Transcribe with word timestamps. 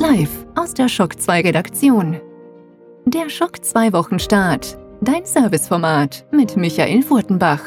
Live 0.00 0.46
aus 0.54 0.72
der 0.72 0.88
Schock 0.88 1.20
2 1.20 1.42
Redaktion. 1.42 2.18
Der 3.04 3.28
Schock 3.28 3.62
2 3.62 3.92
Wochenstart. 3.92 4.78
Dein 5.02 5.26
Serviceformat 5.26 6.24
mit 6.32 6.56
Michael 6.56 7.02
Furtenbach. 7.02 7.60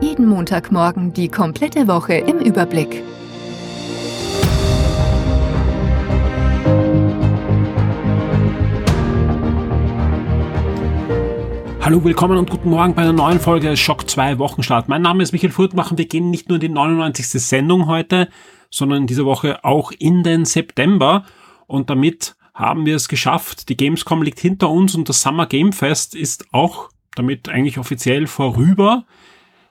Jeden 0.00 0.28
Montagmorgen 0.28 1.12
die 1.12 1.26
komplette 1.26 1.88
Woche 1.88 2.14
im 2.14 2.38
Überblick. 2.38 3.02
Hallo, 11.80 12.04
willkommen 12.04 12.38
und 12.38 12.48
guten 12.48 12.70
Morgen 12.70 12.94
bei 12.94 13.02
einer 13.02 13.12
neuen 13.12 13.40
Folge 13.40 13.76
Schock 13.76 14.08
2 14.08 14.38
Wochenstart. 14.38 14.88
Mein 14.88 15.02
Name 15.02 15.24
ist 15.24 15.32
Michael 15.32 15.50
Furtbach 15.52 15.90
und 15.90 15.98
wir 15.98 16.06
gehen 16.06 16.30
nicht 16.30 16.48
nur 16.48 16.58
in 16.58 16.60
die 16.60 16.68
99. 16.68 17.26
Sendung 17.26 17.88
heute, 17.88 18.28
sondern 18.70 19.02
in 19.02 19.06
dieser 19.06 19.24
Woche 19.24 19.64
auch 19.64 19.92
in 19.92 20.22
den 20.22 20.44
September. 20.44 21.24
Und 21.66 21.90
damit 21.90 22.36
haben 22.54 22.86
wir 22.86 22.96
es 22.96 23.08
geschafft. 23.08 23.68
Die 23.68 23.76
Gamescom 23.76 24.22
liegt 24.22 24.40
hinter 24.40 24.70
uns 24.70 24.94
und 24.94 25.08
das 25.08 25.22
Summer 25.22 25.46
Game 25.46 25.72
Fest 25.72 26.14
ist 26.14 26.46
auch 26.52 26.90
damit 27.14 27.48
eigentlich 27.48 27.78
offiziell 27.78 28.26
vorüber. 28.26 29.04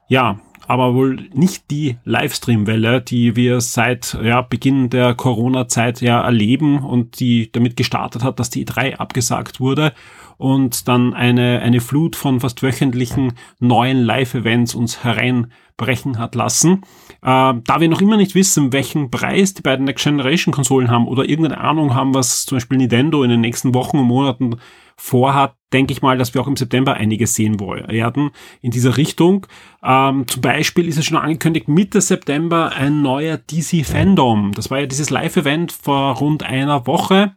Ja, 0.08 0.40
aber 0.67 0.94
wohl 0.94 1.27
nicht 1.34 1.70
die 1.72 1.98
Livestream-Welle, 2.05 3.02
die 3.02 3.35
wir 3.35 3.62
seit 3.62 4.17
ja, 4.21 4.41
Beginn 4.41 4.90
der 4.90 5.13
Corona-Zeit 5.13 6.02
ja 6.02 6.21
erleben 6.21 6.80
und 6.80 7.20
die 7.20 7.52
damit 7.52 7.76
gestartet 7.76 8.23
hat, 8.23 8.40
dass 8.40 8.49
die 8.49 8.66
E3 8.66 8.95
abgesagt 8.95 9.59
wurde 9.59 9.94
und 10.38 10.88
dann 10.88 11.13
eine, 11.13 11.62
eine 11.62 11.80
Flut 11.80 12.16
von 12.16 12.40
fast 12.40 12.63
wöchentlichen 12.63 13.34
neuen 13.59 14.04
Live-Events 14.04 14.76
uns 14.76 15.04
hereinbrechen 15.04 16.18
hat 16.18 16.35
lassen. 16.35 16.82
Äh, 17.21 17.54
da 17.63 17.80
wir 17.80 17.88
noch 17.88 18.02
immer 18.02 18.18
nicht 18.18 18.35
wissen, 18.35 18.73
welchen 18.73 19.12
Preis 19.12 19.54
die 19.54 19.62
beiden 19.62 19.85
Next 19.85 20.04
Generation 20.04 20.54
Konsolen 20.54 20.90
haben 20.90 21.07
oder 21.07 21.27
irgendeine 21.27 21.62
Ahnung 21.62 21.93
haben, 21.93 22.13
was 22.13 22.45
zum 22.45 22.57
Beispiel 22.57 22.77
Nintendo 22.77 23.23
in 23.23 23.29
den 23.29 23.41
nächsten 23.41 23.73
Wochen 23.73 23.99
und 23.99 24.07
Monaten 24.07 24.57
vorhat, 24.98 25.55
denke 25.72 25.94
ich 25.94 26.02
mal, 26.02 26.18
dass 26.18 26.34
wir 26.34 26.41
auch 26.41 26.48
im 26.48 26.55
September 26.55 26.94
einiges 26.94 27.36
sehen 27.36 27.60
werden 27.60 28.32
in 28.62 28.72
dieser 28.72 28.98
Richtung. 28.98 29.48
Ähm, 29.84 30.27
zum 30.27 30.41
Beispiel 30.41 30.88
ist 30.88 30.98
es 30.98 31.05
schon 31.05 31.18
angekündigt, 31.18 31.68
Mitte 31.68 32.02
September 32.02 32.72
ein 32.76 33.02
neuer 33.02 33.38
DC 33.38 33.85
Fandom. 33.85 34.52
Das 34.54 34.72
war 34.72 34.80
ja 34.80 34.85
dieses 34.85 35.10
Live-Event 35.10 35.72
vor 35.72 36.18
rund 36.18 36.44
einer 36.44 36.88
Woche 36.88 37.35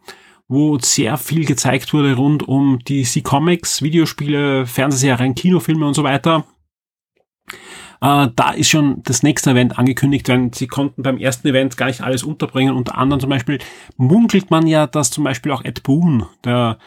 wo 0.48 0.78
sehr 0.78 1.16
viel 1.16 1.44
gezeigt 1.44 1.92
wurde 1.92 2.14
rund 2.14 2.46
um 2.46 2.78
DC 2.78 3.24
Comics, 3.24 3.82
Videospiele, 3.82 4.66
Fernsehserien, 4.66 5.34
Kinofilme 5.34 5.86
und 5.86 5.94
so 5.94 6.04
weiter. 6.04 6.44
Äh, 8.00 8.28
da 8.36 8.50
ist 8.50 8.68
schon 8.68 9.02
das 9.04 9.22
nächste 9.22 9.50
Event 9.50 9.78
angekündigt, 9.78 10.28
denn 10.28 10.52
sie 10.52 10.66
konnten 10.66 11.02
beim 11.02 11.18
ersten 11.18 11.48
Event 11.48 11.76
gar 11.76 11.86
nicht 11.86 12.02
alles 12.02 12.22
unterbringen. 12.22 12.76
Unter 12.76 12.98
anderem 12.98 13.20
zum 13.20 13.30
Beispiel 13.30 13.58
munkelt 13.96 14.50
man 14.50 14.66
ja, 14.66 14.86
dass 14.86 15.10
zum 15.10 15.24
Beispiel 15.24 15.52
auch 15.52 15.64
Ed 15.64 15.82
Boon, 15.82 16.26
der 16.44 16.78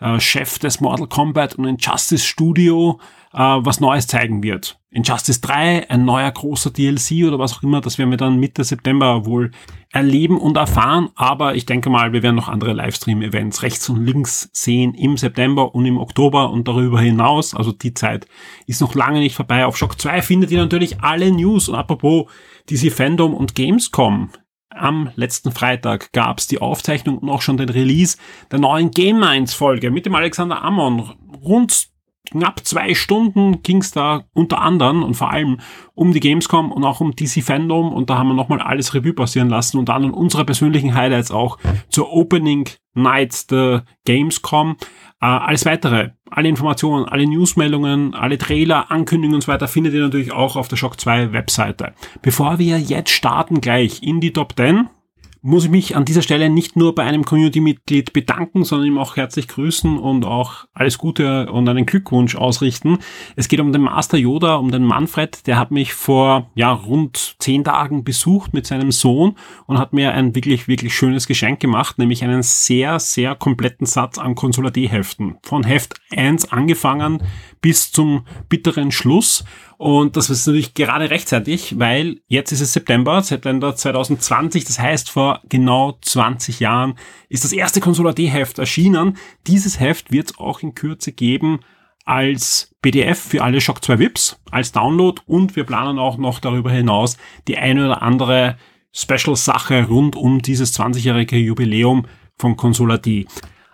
äh, 0.00 0.20
Chef 0.20 0.58
des 0.58 0.80
Mortal 0.80 1.06
Kombat 1.06 1.54
und 1.54 1.64
Injustice 1.64 2.24
Studio, 2.24 3.00
äh, 3.32 3.38
was 3.38 3.80
Neues 3.80 4.06
zeigen 4.06 4.42
wird. 4.42 4.78
Injustice 4.90 5.40
3, 5.42 5.90
ein 5.90 6.04
neuer 6.04 6.30
großer 6.30 6.70
DLC 6.70 7.26
oder 7.26 7.38
was 7.38 7.54
auch 7.54 7.62
immer, 7.62 7.82
das 7.82 7.98
werden 7.98 8.10
wir 8.10 8.16
dann 8.16 8.40
Mitte 8.40 8.64
September 8.64 9.26
wohl 9.26 9.50
erleben 9.92 10.38
und 10.38 10.56
erfahren. 10.56 11.10
Aber 11.14 11.54
ich 11.54 11.66
denke 11.66 11.90
mal, 11.90 12.12
wir 12.12 12.22
werden 12.22 12.36
noch 12.36 12.48
andere 12.48 12.72
Livestream-Events 12.72 13.62
rechts 13.62 13.88
und 13.90 14.04
links 14.04 14.48
sehen 14.52 14.94
im 14.94 15.16
September 15.18 15.74
und 15.74 15.84
im 15.84 15.98
Oktober 15.98 16.50
und 16.50 16.66
darüber 16.66 17.00
hinaus. 17.00 17.54
Also 17.54 17.72
die 17.72 17.92
Zeit 17.92 18.26
ist 18.66 18.80
noch 18.80 18.94
lange 18.94 19.20
nicht 19.20 19.36
vorbei. 19.36 19.66
Auf 19.66 19.76
Shock 19.76 20.00
2 20.00 20.22
findet 20.22 20.50
ihr 20.50 20.58
natürlich 20.58 21.00
alle 21.02 21.30
News. 21.30 21.68
Und 21.68 21.74
apropos 21.74 22.30
DC 22.70 22.90
Fandom 22.90 23.34
und 23.34 23.54
Gamescom. 23.54 24.30
Am 24.76 25.10
letzten 25.16 25.52
Freitag 25.52 26.12
gab 26.12 26.38
es 26.38 26.46
die 26.46 26.60
Aufzeichnung 26.60 27.18
und 27.18 27.30
auch 27.30 27.40
schon 27.40 27.56
den 27.56 27.70
Release 27.70 28.18
der 28.50 28.58
neuen 28.58 28.90
Game 28.90 29.18
Minds 29.18 29.54
Folge 29.54 29.90
mit 29.90 30.04
dem 30.04 30.14
Alexander 30.14 30.62
Ammon. 30.62 31.14
Rund 31.42 31.88
knapp 32.30 32.64
zwei 32.64 32.94
Stunden 32.94 33.62
ging 33.62 33.78
es 33.78 33.92
da 33.92 34.24
unter 34.32 34.60
anderem 34.60 35.02
und 35.02 35.14
vor 35.14 35.30
allem 35.30 35.60
um 35.94 36.12
die 36.12 36.20
Gamescom 36.20 36.72
und 36.72 36.84
auch 36.84 37.00
um 37.00 37.14
DC 37.16 37.42
Fandom 37.42 37.92
und 37.92 38.10
da 38.10 38.18
haben 38.18 38.28
wir 38.28 38.34
nochmal 38.34 38.60
alles 38.60 38.94
Revue 38.94 39.12
passieren 39.12 39.48
lassen, 39.48 39.78
unter 39.78 39.94
anderem 39.94 40.14
unsere 40.14 40.44
persönlichen 40.44 40.94
Highlights 40.94 41.30
auch 41.30 41.58
zur 41.88 42.12
Opening 42.12 42.68
Night 42.94 43.50
der 43.50 43.84
Gamescom. 44.04 44.76
Äh, 45.20 45.26
alles 45.26 45.64
weitere, 45.66 46.10
alle 46.30 46.48
Informationen, 46.48 47.06
alle 47.06 47.26
Newsmeldungen, 47.26 48.14
alle 48.14 48.38
Trailer, 48.38 48.90
Ankündigungen 48.90 49.36
und 49.36 49.42
so 49.42 49.52
weiter 49.52 49.68
findet 49.68 49.94
ihr 49.94 50.00
natürlich 50.00 50.32
auch 50.32 50.56
auf 50.56 50.68
der 50.68 50.76
Shock 50.76 51.00
2 51.00 51.32
Webseite. 51.32 51.92
Bevor 52.22 52.58
wir 52.58 52.78
jetzt 52.78 53.10
starten 53.10 53.60
gleich 53.60 54.02
in 54.02 54.20
die 54.20 54.32
Top 54.32 54.54
10, 54.56 54.88
muss 55.46 55.64
ich 55.64 55.70
mich 55.70 55.94
an 55.94 56.04
dieser 56.04 56.22
Stelle 56.22 56.50
nicht 56.50 56.74
nur 56.74 56.92
bei 56.96 57.04
einem 57.04 57.24
Community-Mitglied 57.24 58.12
bedanken, 58.12 58.64
sondern 58.64 58.88
ihm 58.88 58.98
auch 58.98 59.16
herzlich 59.16 59.46
grüßen 59.46 59.96
und 59.96 60.24
auch 60.24 60.64
alles 60.74 60.98
Gute 60.98 61.52
und 61.52 61.68
einen 61.68 61.86
Glückwunsch 61.86 62.34
ausrichten. 62.34 62.98
Es 63.36 63.46
geht 63.46 63.60
um 63.60 63.72
den 63.72 63.82
Master 63.82 64.18
Yoda, 64.18 64.56
um 64.56 64.72
den 64.72 64.82
Manfred, 64.82 65.46
der 65.46 65.56
hat 65.56 65.70
mich 65.70 65.94
vor 65.94 66.50
ja, 66.56 66.72
rund 66.72 67.36
zehn 67.38 67.62
Tagen 67.62 68.02
besucht 68.02 68.54
mit 68.54 68.66
seinem 68.66 68.90
Sohn 68.90 69.36
und 69.66 69.78
hat 69.78 69.92
mir 69.92 70.14
ein 70.14 70.34
wirklich, 70.34 70.66
wirklich 70.66 70.96
schönes 70.96 71.28
Geschenk 71.28 71.60
gemacht, 71.60 71.96
nämlich 71.98 72.24
einen 72.24 72.42
sehr, 72.42 72.98
sehr 72.98 73.36
kompletten 73.36 73.86
Satz 73.86 74.18
an 74.18 74.34
Consola 74.34 74.70
D-Heften. 74.70 75.36
Von 75.44 75.62
Heft 75.62 75.94
1 76.10 76.50
angefangen 76.50 77.22
bis 77.60 77.92
zum 77.92 78.26
bitteren 78.48 78.90
Schluss. 78.90 79.44
Und 79.78 80.16
das 80.16 80.30
ist 80.30 80.46
natürlich 80.46 80.72
gerade 80.72 81.10
rechtzeitig, 81.10 81.78
weil 81.78 82.20
jetzt 82.28 82.50
ist 82.50 82.62
es 82.62 82.72
September, 82.72 83.22
September 83.22 83.76
2020, 83.76 84.64
das 84.64 84.78
heißt 84.78 85.10
vor 85.10 85.40
genau 85.48 85.98
20 86.00 86.60
Jahren 86.60 86.94
ist 87.28 87.44
das 87.44 87.52
erste 87.52 87.80
Consola 87.80 88.12
D-Heft 88.12 88.58
erschienen. 88.58 89.18
Dieses 89.46 89.78
Heft 89.78 90.12
wird 90.12 90.30
es 90.30 90.38
auch 90.38 90.60
in 90.60 90.74
Kürze 90.74 91.12
geben 91.12 91.60
als 92.06 92.74
PDF 92.80 93.18
für 93.18 93.42
alle 93.42 93.60
Shock 93.60 93.84
2 93.84 93.98
VIPs, 93.98 94.40
als 94.50 94.72
Download 94.72 95.20
und 95.26 95.56
wir 95.56 95.64
planen 95.64 95.98
auch 95.98 96.16
noch 96.16 96.38
darüber 96.38 96.70
hinaus 96.70 97.18
die 97.48 97.58
eine 97.58 97.84
oder 97.84 98.00
andere 98.00 98.56
Special-Sache 98.92 99.88
rund 99.88 100.16
um 100.16 100.40
dieses 100.40 100.78
20-jährige 100.78 101.36
Jubiläum 101.36 102.06
von 102.38 102.56
Consola 102.56 102.96
D. 102.96 103.26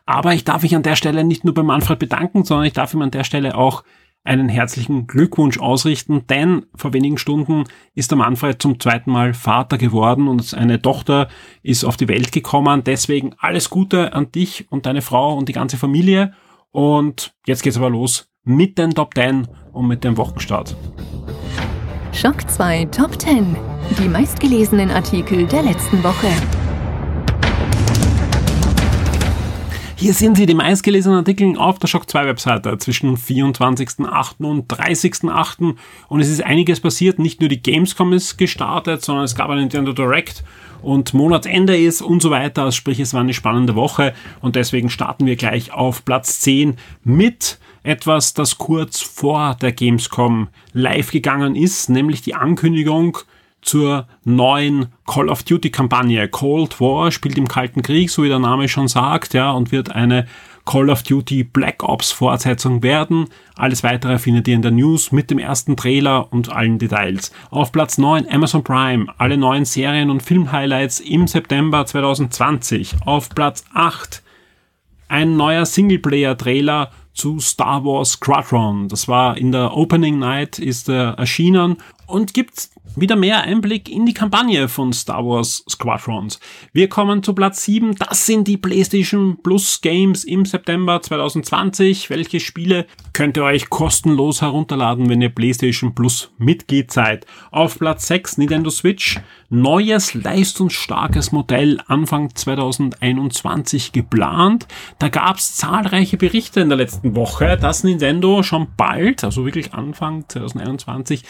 Aber 0.04 0.34
ich 0.34 0.44
darf 0.44 0.62
mich 0.62 0.74
an 0.74 0.82
der 0.82 0.96
Stelle 0.96 1.22
nicht 1.22 1.44
nur 1.44 1.54
bei 1.54 1.62
Manfred 1.62 1.98
bedanken, 1.98 2.42
sondern 2.42 2.66
ich 2.66 2.72
darf 2.72 2.92
ihm 2.92 3.02
an 3.02 3.12
der 3.12 3.22
Stelle 3.22 3.54
auch 3.56 3.84
einen 4.24 4.48
herzlichen 4.48 5.06
Glückwunsch 5.06 5.58
ausrichten, 5.58 6.26
denn 6.28 6.66
vor 6.74 6.92
wenigen 6.92 7.18
Stunden 7.18 7.64
ist 7.94 8.10
der 8.10 8.18
Manfred 8.18 8.62
zum 8.62 8.78
zweiten 8.78 9.10
Mal 9.10 9.34
Vater 9.34 9.78
geworden 9.78 10.28
und 10.28 10.54
eine 10.54 10.80
Tochter 10.80 11.28
ist 11.62 11.84
auf 11.84 11.96
die 11.96 12.08
Welt 12.08 12.30
gekommen. 12.30 12.84
Deswegen 12.84 13.34
alles 13.38 13.68
Gute 13.68 14.12
an 14.12 14.30
dich 14.30 14.66
und 14.70 14.86
deine 14.86 15.02
Frau 15.02 15.34
und 15.34 15.48
die 15.48 15.52
ganze 15.52 15.76
Familie. 15.76 16.32
Und 16.70 17.34
jetzt 17.46 17.62
geht's 17.62 17.76
aber 17.76 17.90
los 17.90 18.28
mit 18.44 18.78
den 18.78 18.92
Top 18.92 19.14
10 19.14 19.48
und 19.72 19.88
mit 19.88 20.04
dem 20.04 20.16
Wochenstart. 20.16 20.76
Schock 22.12 22.48
2 22.48 22.86
Top 22.86 23.20
10. 23.20 23.56
Die 23.98 24.08
meistgelesenen 24.08 24.90
Artikel 24.90 25.46
der 25.46 25.62
letzten 25.62 26.02
Woche. 26.04 26.28
Hier 30.02 30.14
sind 30.14 30.36
sie, 30.36 30.46
die 30.46 30.54
meistgelesenen 30.54 31.18
Artikel 31.18 31.56
auf 31.56 31.78
der 31.78 31.86
Shock 31.86 32.10
2 32.10 32.26
Webseite 32.26 32.76
zwischen 32.78 33.16
24.8. 33.16 34.44
und 34.44 34.66
30.8. 34.66 35.76
Und 36.08 36.20
es 36.20 36.28
ist 36.28 36.42
einiges 36.42 36.80
passiert. 36.80 37.20
Nicht 37.20 37.38
nur 37.38 37.48
die 37.48 37.62
Gamescom 37.62 38.12
ist 38.12 38.36
gestartet, 38.36 39.04
sondern 39.04 39.26
es 39.26 39.36
gab 39.36 39.48
ein 39.50 39.58
Nintendo 39.58 39.92
Direct 39.92 40.42
und 40.82 41.14
Monatsende 41.14 41.76
ist 41.76 42.02
und 42.02 42.20
so 42.20 42.32
weiter. 42.32 42.64
Also 42.64 42.74
sprich, 42.74 42.98
es 42.98 43.14
war 43.14 43.20
eine 43.20 43.32
spannende 43.32 43.76
Woche 43.76 44.12
und 44.40 44.56
deswegen 44.56 44.90
starten 44.90 45.24
wir 45.24 45.36
gleich 45.36 45.72
auf 45.72 46.04
Platz 46.04 46.40
10 46.40 46.78
mit 47.04 47.60
etwas, 47.84 48.34
das 48.34 48.58
kurz 48.58 49.00
vor 49.00 49.56
der 49.62 49.70
Gamescom 49.70 50.48
live 50.72 51.12
gegangen 51.12 51.54
ist, 51.54 51.90
nämlich 51.90 52.22
die 52.22 52.34
Ankündigung 52.34 53.18
zur 53.62 54.06
neuen 54.24 54.88
Call 55.06 55.28
of 55.28 55.42
Duty 55.44 55.70
Kampagne. 55.70 56.28
Cold 56.28 56.80
War 56.80 57.10
spielt 57.10 57.38
im 57.38 57.48
Kalten 57.48 57.82
Krieg, 57.82 58.10
so 58.10 58.24
wie 58.24 58.28
der 58.28 58.38
Name 58.38 58.68
schon 58.68 58.88
sagt, 58.88 59.34
ja, 59.34 59.52
und 59.52 59.72
wird 59.72 59.92
eine 59.92 60.26
Call 60.64 60.90
of 60.90 61.02
Duty 61.02 61.44
Black 61.44 61.82
Ops 61.82 62.12
Fortsetzung 62.12 62.82
werden. 62.82 63.28
Alles 63.56 63.82
weitere 63.82 64.18
findet 64.18 64.46
ihr 64.46 64.54
in 64.54 64.62
der 64.62 64.70
News 64.70 65.10
mit 65.10 65.30
dem 65.30 65.38
ersten 65.38 65.76
Trailer 65.76 66.32
und 66.32 66.52
allen 66.52 66.78
Details. 66.78 67.32
Auf 67.50 67.72
Platz 67.72 67.98
9 67.98 68.28
Amazon 68.30 68.62
Prime, 68.62 69.06
alle 69.18 69.36
neuen 69.36 69.64
Serien 69.64 70.10
und 70.10 70.22
Film-Highlights 70.22 71.00
im 71.00 71.26
September 71.26 71.84
2020. 71.86 72.96
Auf 73.04 73.30
Platz 73.30 73.64
8 73.74 74.22
ein 75.08 75.36
neuer 75.36 75.66
Singleplayer-Trailer 75.66 76.90
zu 77.12 77.38
Star 77.38 77.84
Wars 77.84 78.12
Squadron. 78.12 78.88
Das 78.88 79.08
war 79.08 79.36
in 79.36 79.52
der 79.52 79.76
Opening 79.76 80.18
Night 80.18 80.58
ist 80.58 80.88
er 80.88 81.18
erschienen 81.18 81.76
und 82.06 82.32
gibt 82.32 82.70
wieder 82.96 83.16
mehr 83.16 83.42
Einblick 83.42 83.88
in 83.88 84.06
die 84.06 84.14
Kampagne 84.14 84.68
von 84.68 84.92
Star 84.92 85.24
Wars 85.24 85.64
Squadrons. 85.68 86.38
Wir 86.72 86.88
kommen 86.88 87.22
zu 87.22 87.34
Platz 87.34 87.64
7. 87.64 87.94
Das 87.96 88.26
sind 88.26 88.48
die 88.48 88.56
PlayStation 88.56 89.38
Plus 89.42 89.80
Games 89.80 90.24
im 90.24 90.44
September 90.44 91.00
2020. 91.00 92.10
Welche 92.10 92.40
Spiele 92.40 92.86
könnt 93.12 93.36
ihr 93.36 93.44
euch 93.44 93.70
kostenlos 93.70 94.42
herunterladen, 94.42 95.08
wenn 95.08 95.22
ihr 95.22 95.30
PlayStation 95.30 95.94
Plus 95.94 96.32
Mitglied 96.38 96.90
seid? 96.90 97.26
Auf 97.50 97.78
Platz 97.78 98.06
6 98.08 98.38
Nintendo 98.38 98.70
Switch. 98.70 99.20
Neues 99.48 100.14
leistungsstarkes 100.14 101.32
Modell 101.32 101.78
Anfang 101.86 102.34
2021 102.34 103.92
geplant. 103.92 104.66
Da 104.98 105.08
gab 105.08 105.36
es 105.36 105.56
zahlreiche 105.56 106.16
Berichte 106.16 106.60
in 106.60 106.68
der 106.68 106.78
letzten 106.78 107.14
Woche, 107.16 107.58
dass 107.58 107.84
Nintendo 107.84 108.42
schon 108.42 108.68
bald, 108.76 109.24
also 109.24 109.44
wirklich 109.44 109.74
Anfang 109.74 110.24
2021, 110.28 111.22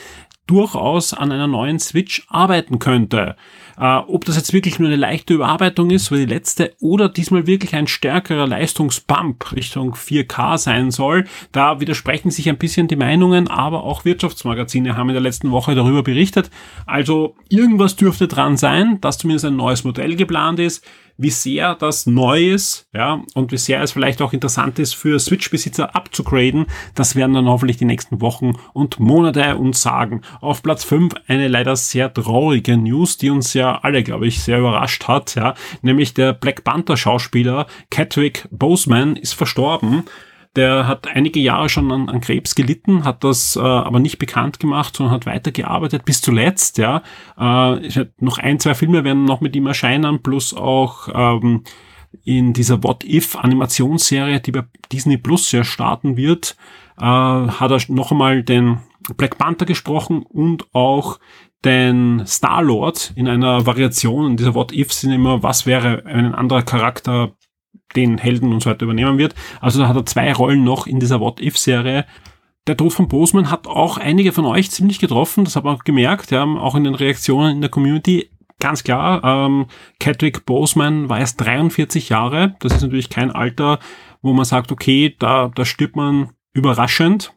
durchaus 0.47 1.15
an 1.15 1.33
einer 1.33 1.47
neuen 1.53 1.79
Switch 1.79 2.27
arbeiten 2.29 2.79
könnte. 2.79 3.37
Äh, 3.79 3.97
ob 4.07 4.25
das 4.25 4.37
jetzt 4.37 4.53
wirklich 4.53 4.79
nur 4.79 4.89
eine 4.89 4.97
leichte 4.97 5.35
Überarbeitung 5.35 5.91
ist, 5.91 6.11
wie 6.13 6.19
die 6.19 6.27
letzte, 6.27 6.75
oder 6.81 7.09
diesmal 7.09 7.47
wirklich 7.47 7.75
ein 7.75 7.87
stärkerer 7.87 8.47
Leistungspump 8.47 9.53
Richtung 9.53 9.95
4K 9.95 10.59
sein 10.59 10.91
soll, 10.91 11.25
da 11.53 11.81
widersprechen 11.81 12.31
sich 12.31 12.49
ein 12.49 12.59
bisschen 12.59 12.89
die 12.89 12.97
Meinungen, 12.97 13.49
aber 13.49 13.85
auch 13.85 14.05
Wirtschaftsmagazine 14.05 14.97
haben 14.97 15.09
in 15.09 15.15
der 15.15 15.23
letzten 15.23 15.51
Woche 15.51 15.75
darüber 15.75 16.03
berichtet. 16.03 16.51
Also 16.87 17.37
irgendwas 17.49 17.97
dürfte 17.97 18.29
dran 18.29 18.57
sein, 18.57 19.01
dass 19.01 19.19
zumindest 19.19 19.47
ein 19.47 19.57
neues 19.57 19.85
Modell 19.85 20.17
geplant 20.17 20.59
ist 20.59 20.85
wie 21.17 21.31
sehr 21.31 21.75
das 21.75 22.07
neu 22.07 22.53
ist, 22.53 22.87
ja, 22.93 23.23
und 23.35 23.53
wie 23.53 23.59
sehr 23.59 23.83
es 23.83 23.93
vielleicht 23.93 24.23
auch 24.23 24.33
interessant 24.33 24.79
ist 24.79 24.95
für 24.95 25.19
Switch-Besitzer 25.19 25.95
abzugraden, 25.95 26.67
das 26.95 27.17
werden 27.17 27.35
dann 27.35 27.47
hoffentlich 27.47 27.77
die 27.77 27.85
nächsten 27.85 28.21
Wochen 28.21 28.53
und 28.73 29.01
Monate 29.01 29.57
uns 29.57 29.83
sagen. 29.83 30.23
Auf 30.41 30.63
Platz 30.63 30.85
5 30.85 31.15
eine 31.27 31.49
leider 31.49 31.77
sehr 31.77 32.13
traurige 32.13 32.77
News, 32.77 33.19
die 33.19 33.31
uns 33.31 33.55
ja 33.55 33.79
alle, 33.83 34.03
glaube 34.03 34.27
ich, 34.27 34.43
sehr 34.43 34.59
überrascht 34.59 35.09
hat, 35.09 35.35
ja, 35.35 35.55
nämlich 35.83 36.15
der 36.15 36.33
Black 36.33 36.65
Panther 36.65 36.97
Schauspieler 36.97 37.67
Catwick 37.91 38.49
Boseman 38.51 39.17
ist 39.17 39.35
verstorben. 39.35 40.05
Der 40.55 40.87
hat 40.87 41.07
einige 41.09 41.41
Jahre 41.41 41.71
schon 41.71 41.91
an, 41.91 42.11
an 42.11 42.21
Krebs 42.21 42.55
gelitten, 42.55 43.05
hat 43.05 43.25
das 43.25 43.57
äh, 43.57 43.61
aber 43.61 44.01
nicht 44.01 44.19
bekannt 44.19 44.61
gemacht, 44.61 44.97
sondern 44.97 45.15
hat 45.15 45.25
weitergearbeitet 45.25 46.05
bis 46.05 46.21
zuletzt. 46.21 46.77
Ja, 46.77 47.03
äh, 47.39 48.07
noch 48.19 48.39
ein, 48.39 48.61
zwei 48.61 48.75
Filme 48.75 49.03
werden 49.05 49.25
noch 49.25 49.41
mit 49.41 49.57
ihm 49.57 49.67
erscheinen, 49.67 50.23
plus 50.23 50.53
auch 50.53 51.09
ähm, 51.15 51.65
in 52.25 52.53
dieser 52.53 52.83
What 52.83 53.05
If 53.05 53.37
Animationsserie, 53.37 54.41
die 54.41 54.53
bei 54.53 54.65
Disney 54.93 55.17
Plus 55.17 55.51
ja 55.53 55.65
starten 55.65 56.19
wird, 56.19 56.57
äh, 56.99 57.05
hat 57.05 57.71
er 57.71 57.81
noch 57.89 58.13
einmal 58.13 58.43
den 58.43 58.81
Black 59.17 59.39
Panther 59.39 59.65
gesprochen 59.65 60.23
und 60.23 60.67
auch 60.75 61.19
den 61.65 62.25
Star-Lord 62.27 63.13
in 63.15 63.29
einer 63.29 63.67
Variation 63.67 64.33
in 64.33 64.37
dieser 64.37 64.55
What 64.55 64.73
If 64.73 64.93
sind 64.93 65.13
immer, 65.13 65.43
was 65.43 65.67
wäre, 65.67 66.03
wenn 66.05 66.27
ein 66.27 66.35
anderer 66.35 66.63
Charakter 66.63 67.33
den 67.97 68.19
Helden 68.19 68.53
und 68.53 68.63
so 68.63 68.71
weiter 68.71 68.85
übernehmen 68.85 69.19
wird. 69.19 69.35
Also 69.61 69.81
da 69.81 69.89
hat 69.89 69.97
er 69.97 70.07
zwei 70.07 70.33
Rollen 70.33 70.65
noch 70.65 70.87
in 70.87 71.01
dieser 71.01 71.21
What-If-Serie. 71.21 72.07
Der 72.67 72.77
Tod 72.77 72.93
von 72.93 73.09
Boseman 73.09 73.51
hat 73.51 73.67
auch 73.67 73.99
einige 73.99 74.33
von 74.33 74.45
euch 74.45 74.71
ziemlich 74.71 75.01
getroffen, 75.01 75.45
das 75.45 75.57
hat 75.57 75.65
man 75.65 75.77
auch 75.77 75.85
gemerkt, 75.85 76.31
ja, 76.31 76.45
auch 76.45 76.77
in 76.77 76.85
den 76.85 76.95
Reaktionen 76.95 77.57
in 77.57 77.61
der 77.61 77.71
Community. 77.71 78.31
Ganz 78.61 78.85
klar, 78.85 79.25
ähm, 79.25 79.67
Catwick 79.99 80.47
Boseman 80.47 81.09
war 81.09 81.19
erst 81.19 81.41
43 81.41 82.11
Jahre. 82.11 82.55
Das 82.61 82.75
ist 82.75 82.83
natürlich 82.83 83.11
kein 83.11 83.33
Alter, 83.33 83.81
wo 84.21 84.33
man 84.33 84.45
sagt, 84.45 84.71
okay, 84.71 85.17
da, 85.19 85.51
da 85.53 85.65
stirbt 85.65 85.97
man 85.97 86.31
überraschend. 86.53 87.35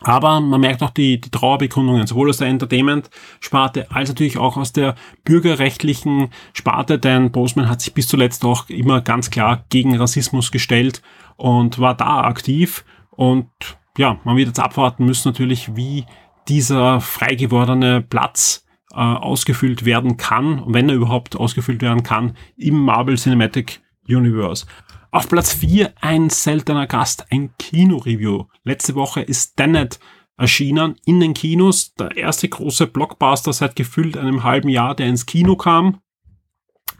Aber 0.00 0.40
man 0.40 0.60
merkt 0.60 0.82
auch 0.82 0.90
die, 0.90 1.20
die 1.20 1.30
Trauerbekundungen, 1.30 2.06
sowohl 2.06 2.30
aus 2.30 2.38
der 2.38 2.48
Entertainment-Sparte 2.48 3.90
als 3.90 4.08
natürlich 4.08 4.38
auch 4.38 4.56
aus 4.56 4.72
der 4.72 4.94
bürgerrechtlichen 5.24 6.28
Sparte, 6.52 6.98
denn 6.98 7.32
Boseman 7.32 7.68
hat 7.68 7.80
sich 7.80 7.94
bis 7.94 8.06
zuletzt 8.06 8.44
auch 8.44 8.68
immer 8.68 9.00
ganz 9.00 9.30
klar 9.30 9.64
gegen 9.70 9.96
Rassismus 9.96 10.52
gestellt 10.52 11.02
und 11.36 11.78
war 11.78 11.96
da 11.96 12.22
aktiv. 12.22 12.84
Und 13.10 13.48
ja, 13.96 14.18
man 14.24 14.36
wird 14.36 14.48
jetzt 14.48 14.60
abwarten 14.60 15.04
müssen 15.04 15.28
natürlich, 15.28 15.74
wie 15.74 16.04
dieser 16.48 17.00
frei 17.00 17.34
gewordene 17.34 18.00
Platz 18.00 18.64
äh, 18.92 18.96
ausgefüllt 18.96 19.84
werden 19.84 20.16
kann, 20.16 20.62
wenn 20.66 20.88
er 20.88 20.94
überhaupt 20.94 21.36
ausgefüllt 21.36 21.82
werden 21.82 22.02
kann, 22.02 22.36
im 22.56 22.78
Marvel 22.78 23.16
Cinematic 23.16 23.80
Universe. 24.08 24.66
Auf 25.10 25.28
Platz 25.28 25.52
4 25.54 25.92
ein 26.00 26.30
seltener 26.30 26.86
Gast, 26.86 27.26
ein 27.30 27.50
Kino-Review. 27.58 28.44
Letzte 28.64 28.94
Woche 28.94 29.22
ist 29.22 29.56
Tenet 29.56 29.98
erschienen 30.36 30.96
in 31.04 31.20
den 31.20 31.34
Kinos. 31.34 31.94
Der 31.94 32.16
erste 32.16 32.48
große 32.48 32.86
Blockbuster 32.86 33.52
seit 33.52 33.76
gefühlt 33.76 34.16
einem 34.16 34.44
halben 34.44 34.68
Jahr, 34.68 34.94
der 34.94 35.08
ins 35.08 35.26
Kino 35.26 35.56
kam. 35.56 36.00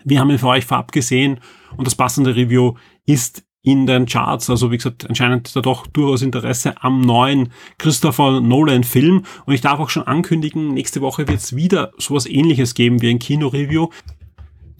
Wir 0.05 0.21
haben 0.21 0.31
ihn 0.31 0.39
für 0.39 0.49
euch 0.49 0.65
vorab 0.65 0.93
gesehen 0.93 1.41
und 1.77 1.87
das 1.87 1.95
passende 1.95 2.35
Review 2.35 2.75
ist 3.07 3.45
in 3.63 3.87
den 3.87 4.07
Charts. 4.07 4.49
Also 4.49 4.71
wie 4.71 4.77
gesagt, 4.77 5.09
anscheinend 5.09 5.55
da 5.55 5.61
doch 5.61 5.87
durchaus 5.87 6.23
Interesse 6.23 6.83
am 6.83 7.01
neuen 7.01 7.53
Christopher 7.77 8.41
Nolan 8.41 8.85
Film. 8.85 9.25
Und 9.45 9.55
ich 9.55 9.61
darf 9.61 9.81
auch 9.81 9.91
schon 9.91 10.07
ankündigen, 10.07 10.73
nächste 10.73 11.01
Woche 11.01 11.29
wird 11.29 11.41
es 11.41 11.55
wieder 11.55 11.93
sowas 11.99 12.27
ähnliches 12.27 12.75
geben 12.75 13.03
wie 13.03 13.11
ein 13.11 13.19
Kino-Review. 13.19 13.89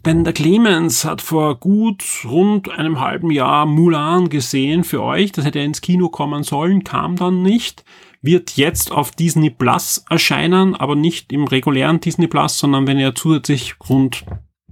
Denn 0.05 0.23
der 0.23 0.31
Clemens 0.33 1.03
hat 1.03 1.21
vor 1.21 1.59
gut 1.59 2.03
rund 2.23 2.69
einem 2.69 3.01
halben 3.01 3.31
Jahr 3.31 3.65
Mulan 3.65 4.29
gesehen 4.29 4.85
für 4.85 5.03
euch. 5.03 5.33
Das 5.33 5.43
hätte 5.43 5.59
ins 5.59 5.81
Kino 5.81 6.07
kommen 6.07 6.43
sollen, 6.43 6.85
kam 6.85 7.17
dann 7.17 7.41
nicht. 7.41 7.83
Wird 8.21 8.55
jetzt 8.55 8.91
auf 8.91 9.11
Disney 9.11 9.49
Plus 9.49 10.05
erscheinen, 10.09 10.75
aber 10.75 10.95
nicht 10.95 11.33
im 11.33 11.45
regulären 11.45 11.99
Disney 11.99 12.27
Plus, 12.27 12.57
sondern 12.59 12.87
wenn 12.87 12.97
ihr 12.97 13.13
zusätzlich 13.13 13.75
rund 13.89 14.23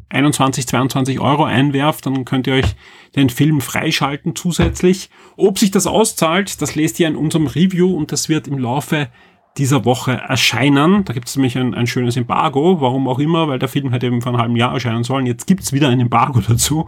21, 0.09 0.65
22 0.65 1.19
Euro 1.19 1.43
einwerft, 1.43 2.05
dann 2.05 2.23
könnt 2.23 2.47
ihr 2.47 2.53
euch 2.53 2.75
den 3.17 3.29
Film 3.29 3.59
freischalten 3.59 4.35
zusätzlich. 4.35 5.09
Ob 5.35 5.59
sich 5.59 5.71
das 5.71 5.87
auszahlt, 5.87 6.61
das 6.61 6.75
lest 6.75 6.99
ihr 7.01 7.07
in 7.07 7.17
unserem 7.17 7.47
Review 7.47 7.93
und 7.93 8.13
das 8.13 8.29
wird 8.29 8.47
im 8.47 8.57
Laufe 8.57 9.09
dieser 9.57 9.85
Woche 9.85 10.13
erscheinen. 10.13 11.03
Da 11.05 11.13
gibt 11.13 11.27
es 11.27 11.35
nämlich 11.35 11.57
ein, 11.57 11.73
ein, 11.73 11.87
schönes 11.87 12.15
Embargo, 12.15 12.79
warum 12.81 13.07
auch 13.07 13.19
immer, 13.19 13.47
weil 13.47 13.59
der 13.59 13.69
Film 13.69 13.91
hätte 13.91 14.05
eben 14.05 14.21
vor 14.21 14.31
einem 14.31 14.41
halben 14.41 14.55
Jahr 14.55 14.73
erscheinen 14.73 15.03
sollen. 15.03 15.25
Jetzt 15.25 15.47
gibt 15.47 15.63
es 15.63 15.73
wieder 15.73 15.89
ein 15.89 15.99
Embargo 15.99 16.39
dazu. 16.47 16.87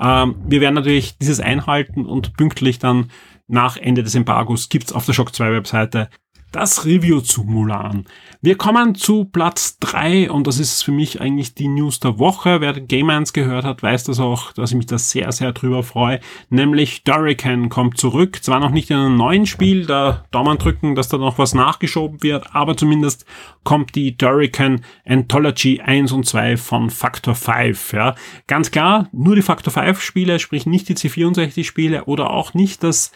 Ähm, 0.00 0.36
wir 0.46 0.60
werden 0.60 0.74
natürlich 0.74 1.18
dieses 1.18 1.40
einhalten 1.40 2.06
und 2.06 2.36
pünktlich 2.36 2.78
dann 2.78 3.10
nach 3.48 3.76
Ende 3.76 4.02
des 4.02 4.14
Embargos 4.14 4.68
gibt's 4.68 4.92
auf 4.92 5.06
der 5.06 5.12
Shock 5.12 5.34
2 5.34 5.52
Webseite 5.52 6.08
das 6.52 6.84
Review 6.84 7.20
zu 7.20 7.44
Mulan. 7.44 8.06
Wir 8.40 8.56
kommen 8.56 8.94
zu 8.94 9.24
Platz 9.24 9.78
drei 9.78 10.30
und 10.30 10.46
das 10.46 10.58
ist 10.58 10.82
für 10.82 10.92
mich 10.92 11.20
eigentlich 11.20 11.54
die 11.54 11.68
News 11.68 12.00
der 12.00 12.18
Woche. 12.18 12.60
Wer 12.60 12.74
Game 12.74 13.10
1 13.10 13.32
gehört 13.32 13.64
hat, 13.64 13.82
weiß 13.82 14.04
das 14.04 14.20
auch, 14.20 14.52
dass 14.52 14.70
ich 14.70 14.76
mich 14.76 14.86
da 14.86 14.98
sehr, 14.98 15.32
sehr 15.32 15.52
drüber 15.52 15.82
freue. 15.82 16.20
Nämlich 16.48 17.02
Durican 17.04 17.68
kommt 17.68 17.98
zurück. 17.98 18.42
Zwar 18.42 18.60
noch 18.60 18.70
nicht 18.70 18.90
in 18.90 18.96
einem 18.96 19.16
neuen 19.16 19.46
Spiel, 19.46 19.86
da 19.86 20.24
Daumen 20.30 20.58
drücken, 20.58 20.94
dass 20.94 21.08
da 21.08 21.18
noch 21.18 21.38
was 21.38 21.54
nachgeschoben 21.54 22.22
wird, 22.22 22.54
aber 22.54 22.76
zumindest 22.76 23.26
kommt 23.64 23.94
die 23.94 24.16
Durican 24.16 24.82
Anthology 25.04 25.80
1 25.80 26.12
und 26.12 26.24
2 26.24 26.56
von 26.56 26.90
Factor 26.90 27.34
5. 27.34 27.92
Ja. 27.92 28.14
Ganz 28.46 28.70
klar, 28.70 29.08
nur 29.12 29.34
die 29.34 29.42
Factor 29.42 29.72
5 29.72 30.00
Spiele, 30.00 30.38
sprich 30.38 30.66
nicht 30.66 30.88
die 30.88 30.94
C64 30.94 31.64
Spiele 31.64 32.04
oder 32.04 32.30
auch 32.30 32.54
nicht 32.54 32.82
das 32.82 33.12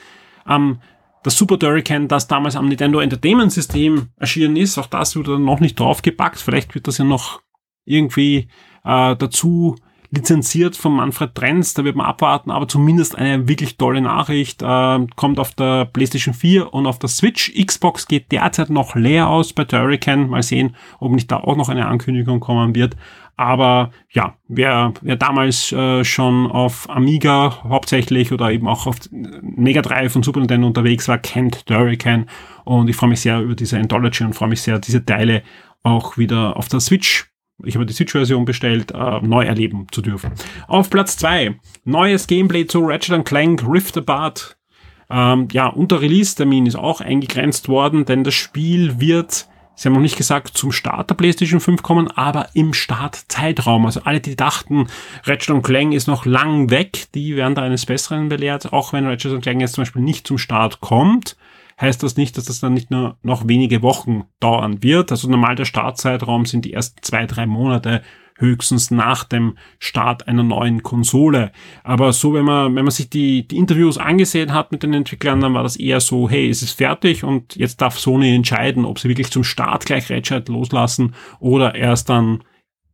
ähm, 0.49 0.78
das 1.23 1.37
Super 1.37 1.59
Turrican, 1.59 2.09
das 2.09 2.29
damals 2.29 2.57
am 2.57 2.69
Nintendo 2.69 3.00
Entertainment 3.00 3.53
System 3.53 4.09
erschienen 4.17 4.57
ist, 4.57 4.79
auch 4.79 4.87
das 4.87 5.17
wurde 5.17 5.39
noch 5.39 5.61
nicht 5.61 5.79
draufgepackt. 5.79 6.39
Vielleicht 6.39 6.75
wird 6.75 6.89
das 6.89 6.99
ja 6.99 7.05
noch 7.05 7.41
irgendwie 7.85 8.49
äh, 8.85 9.17
dazu 9.17 9.77
lizenziert 10.11 10.76
von 10.76 10.93
Manfred 10.95 11.35
Trenz, 11.35 11.75
da 11.75 11.85
wird 11.85 11.95
man 11.95 12.07
abwarten, 12.07 12.50
aber 12.50 12.67
zumindest 12.67 13.17
eine 13.17 13.49
wirklich 13.49 13.76
tolle 13.76 14.00
Nachricht, 14.00 14.61
äh, 14.62 15.07
kommt 15.14 15.38
auf 15.38 15.55
der 15.55 15.85
PlayStation 15.85 16.35
4 16.35 16.75
und 16.75 16.87
auf 16.87 16.99
der 16.99 17.09
Switch. 17.09 17.52
Xbox 17.55 18.09
geht 18.09 18.33
derzeit 18.33 18.71
noch 18.71 18.97
leer 18.97 19.29
aus 19.29 19.52
bei 19.52 19.64
Turrican, 19.64 20.29
mal 20.29 20.43
sehen, 20.43 20.75
ob 20.99 21.12
nicht 21.12 21.31
da 21.31 21.37
auch 21.38 21.57
noch 21.57 21.69
eine 21.69 21.87
Ankündigung 21.87 22.40
kommen 22.40 22.75
wird. 22.75 22.97
Aber 23.37 23.93
ja, 24.11 24.35
wer, 24.49 24.93
wer 25.00 25.17
damals 25.17 25.73
äh, 25.73 26.05
schon 26.05 26.47
auf 26.50 26.90
Amiga 26.90 27.62
hauptsächlich 27.62 28.33
oder 28.33 28.50
eben 28.50 28.69
auch 28.69 28.87
auf 28.87 28.97
Mega 29.11 29.81
Drive 29.81 30.14
und 30.14 30.25
Super 30.25 30.40
Nintendo 30.40 30.67
unterwegs 30.67 31.09
war, 31.09 31.17
kennt 31.19 31.64
Turrican. 31.67 32.26
Und 32.64 32.90
ich 32.90 32.97
freue 32.97 33.11
mich 33.11 33.21
sehr 33.21 33.40
über 33.40 33.55
diese 33.55 33.79
Anthology 33.79 34.25
und 34.25 34.35
freue 34.35 34.50
mich 34.50 34.61
sehr, 34.61 34.79
diese 34.79 35.05
Teile 35.07 35.43
auch 35.83 36.19
wieder 36.19 36.57
auf 36.57 36.69
der 36.69 36.81
Switch 36.81 37.29
ich 37.64 37.75
habe 37.75 37.87
die 37.87 37.93
Switch-Version 37.93 38.45
bestellt, 38.45 38.93
äh, 38.93 39.21
neu 39.21 39.45
erleben 39.45 39.87
zu 39.93 40.02
dürfen. 40.02 40.33
Auf 40.69 40.90
Platz 40.90 41.17
zwei 41.17 41.57
neues 41.85 42.26
Gameplay 42.26 42.67
zu 42.67 42.81
Ratchet 42.81 43.25
Clank 43.25 43.64
Rift 43.67 43.97
Apart. 43.97 44.57
Ähm, 45.11 45.49
ja, 45.52 45.67
unter 45.67 46.00
Release-Termin 46.00 46.67
ist 46.67 46.76
auch 46.76 47.00
eingegrenzt 47.00 47.69
worden, 47.69 48.05
denn 48.05 48.25
das 48.25 48.35
Spiel 48.35 49.00
wird 49.00 49.49
Sie 49.81 49.88
haben 49.88 49.95
noch 49.95 50.02
nicht 50.02 50.19
gesagt, 50.19 50.59
zum 50.59 50.73
Start 50.73 51.09
der 51.09 51.14
PlayStation 51.14 51.59
5 51.59 51.83
kommen, 51.83 52.09
aber 52.09 52.49
im 52.52 52.75
Startzeitraum. 52.75 53.87
Also 53.87 54.02
alle, 54.05 54.21
die 54.21 54.37
dachten, 54.37 54.88
Ratchet 55.25 55.64
Clank 55.64 55.95
ist 55.95 56.07
noch 56.07 56.26
lang 56.26 56.69
weg, 56.69 57.07
die 57.14 57.35
werden 57.35 57.55
da 57.55 57.62
eines 57.62 57.87
Besseren 57.87 58.29
belehrt. 58.29 58.75
Auch 58.75 58.93
wenn 58.93 59.07
Ratchet 59.07 59.40
Clank 59.40 59.62
jetzt 59.62 59.76
zum 59.76 59.85
Beispiel 59.85 60.02
nicht 60.02 60.26
zum 60.26 60.37
Start 60.37 60.83
kommt, 60.83 61.38
heißt 61.80 62.02
das 62.02 62.16
nicht, 62.16 62.37
dass 62.37 62.44
das 62.44 62.60
dann 62.60 62.75
nicht 62.75 62.90
nur 62.90 63.16
noch 63.22 63.49
wenige 63.49 63.82
Wochen 63.82 64.25
dauern 64.38 64.82
wird. 64.82 65.10
Also 65.10 65.28
normal 65.28 65.54
der 65.54 65.64
Startzeitraum 65.64 66.44
sind 66.44 66.64
die 66.64 66.72
ersten 66.72 67.02
zwei, 67.02 67.26
drei 67.26 67.46
Monate 67.46 68.02
höchstens 68.40 68.90
nach 68.90 69.25
dem 69.25 69.56
Start 69.78 70.26
einer 70.26 70.42
neuen 70.42 70.82
Konsole. 70.82 71.52
Aber 71.84 72.12
so, 72.12 72.32
wenn 72.34 72.44
man, 72.44 72.75
wenn 72.75 72.84
man 72.84 72.90
sich 72.90 73.10
die, 73.10 73.46
die 73.46 73.56
Interviews 73.56 73.99
angesehen 73.99 74.52
hat 74.52 74.72
mit 74.72 74.82
den 74.82 74.94
Entwicklern, 74.94 75.40
dann 75.40 75.54
war 75.54 75.62
das 75.62 75.76
eher 75.76 76.00
so, 76.00 76.28
hey, 76.28 76.49
es 76.49 76.62
ist 76.62 76.72
fertig 76.72 77.22
und 77.22 77.56
jetzt 77.56 77.80
darf 77.80 77.99
Sony 77.99 78.34
entscheiden, 78.34 78.84
ob 78.84 78.99
sie 78.99 79.08
wirklich 79.08 79.30
zum 79.30 79.44
Start 79.44 79.87
gleich 79.87 80.10
Ratchet 80.10 80.49
loslassen 80.49 81.14
oder 81.38 81.75
erst 81.75 82.08
dann 82.08 82.42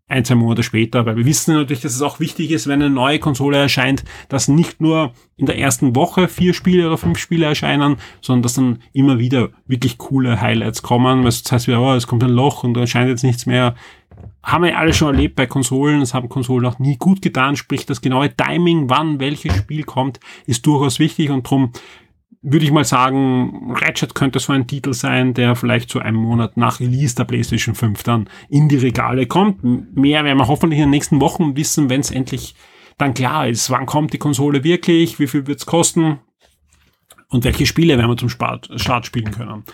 ein, 0.08 0.24
zwei 0.24 0.36
Monate 0.36 0.62
später, 0.62 1.04
weil 1.04 1.16
wir 1.16 1.26
wissen 1.26 1.54
natürlich, 1.54 1.82
dass 1.82 1.94
es 1.94 2.02
auch 2.02 2.20
wichtig 2.20 2.52
ist, 2.52 2.68
wenn 2.68 2.80
eine 2.80 2.90
neue 2.90 3.18
Konsole 3.18 3.56
erscheint, 3.58 4.04
dass 4.28 4.46
nicht 4.46 4.80
nur 4.80 5.12
in 5.36 5.46
der 5.46 5.58
ersten 5.58 5.96
Woche 5.96 6.28
vier 6.28 6.54
Spiele 6.54 6.86
oder 6.86 6.96
fünf 6.96 7.18
Spiele 7.18 7.46
erscheinen, 7.46 7.96
sondern 8.20 8.42
dass 8.42 8.54
dann 8.54 8.78
immer 8.92 9.18
wieder 9.18 9.50
wirklich 9.66 9.98
coole 9.98 10.40
Highlights 10.40 10.82
kommen, 10.82 11.24
weil 11.24 11.32
sonst 11.32 11.50
heißt 11.50 11.66
wieder, 11.66 11.80
oh, 11.80 11.94
es 11.94 12.06
kommt 12.06 12.22
ein 12.22 12.30
Loch 12.30 12.62
und 12.62 12.74
da 12.74 12.82
erscheint 12.82 13.08
jetzt 13.08 13.24
nichts 13.24 13.46
mehr. 13.46 13.74
Haben 14.44 14.64
wir 14.64 14.78
alle 14.78 14.92
schon 14.92 15.12
erlebt 15.12 15.34
bei 15.34 15.46
Konsolen, 15.46 15.98
das 15.98 16.14
haben 16.14 16.28
Konsolen 16.28 16.66
auch 16.66 16.78
nie 16.78 16.96
gut 16.96 17.20
getan, 17.20 17.56
sprich 17.56 17.84
das 17.84 18.00
genaue 18.00 18.32
Timing, 18.34 18.88
wann 18.88 19.18
welches 19.18 19.56
Spiel 19.56 19.82
kommt, 19.82 20.20
ist 20.46 20.64
durchaus 20.66 21.00
wichtig. 21.00 21.30
Und 21.30 21.46
darum 21.46 21.72
würde 22.42 22.64
ich 22.64 22.70
mal 22.70 22.84
sagen, 22.84 23.74
Ratchet 23.74 24.14
könnte 24.14 24.38
so 24.38 24.52
ein 24.52 24.66
Titel 24.66 24.92
sein, 24.92 25.34
der 25.34 25.56
vielleicht 25.56 25.90
so 25.90 25.98
einen 25.98 26.16
Monat 26.16 26.56
nach 26.56 26.78
Release 26.80 27.14
der 27.14 27.24
PlayStation 27.24 27.74
5 27.74 28.02
dann 28.04 28.28
in 28.48 28.68
die 28.68 28.76
Regale 28.76 29.26
kommt. 29.26 29.64
Mehr 29.64 30.24
werden 30.24 30.38
wir 30.38 30.46
hoffentlich 30.46 30.78
in 30.78 30.86
den 30.86 30.90
nächsten 30.90 31.20
Wochen 31.20 31.56
wissen, 31.56 31.90
wenn 31.90 32.00
es 32.00 32.10
endlich 32.10 32.54
dann 32.98 33.14
klar 33.14 33.48
ist, 33.48 33.70
wann 33.70 33.86
kommt 33.86 34.12
die 34.12 34.18
Konsole 34.18 34.64
wirklich, 34.64 35.18
wie 35.18 35.26
viel 35.26 35.46
wird 35.46 35.58
es 35.58 35.66
kosten 35.66 36.20
und 37.28 37.44
welche 37.44 37.66
Spiele 37.66 37.98
werden 37.98 38.10
wir 38.10 38.16
zum 38.16 38.28
Start, 38.28 39.06
spielen 39.06 39.32
können. 39.32 39.64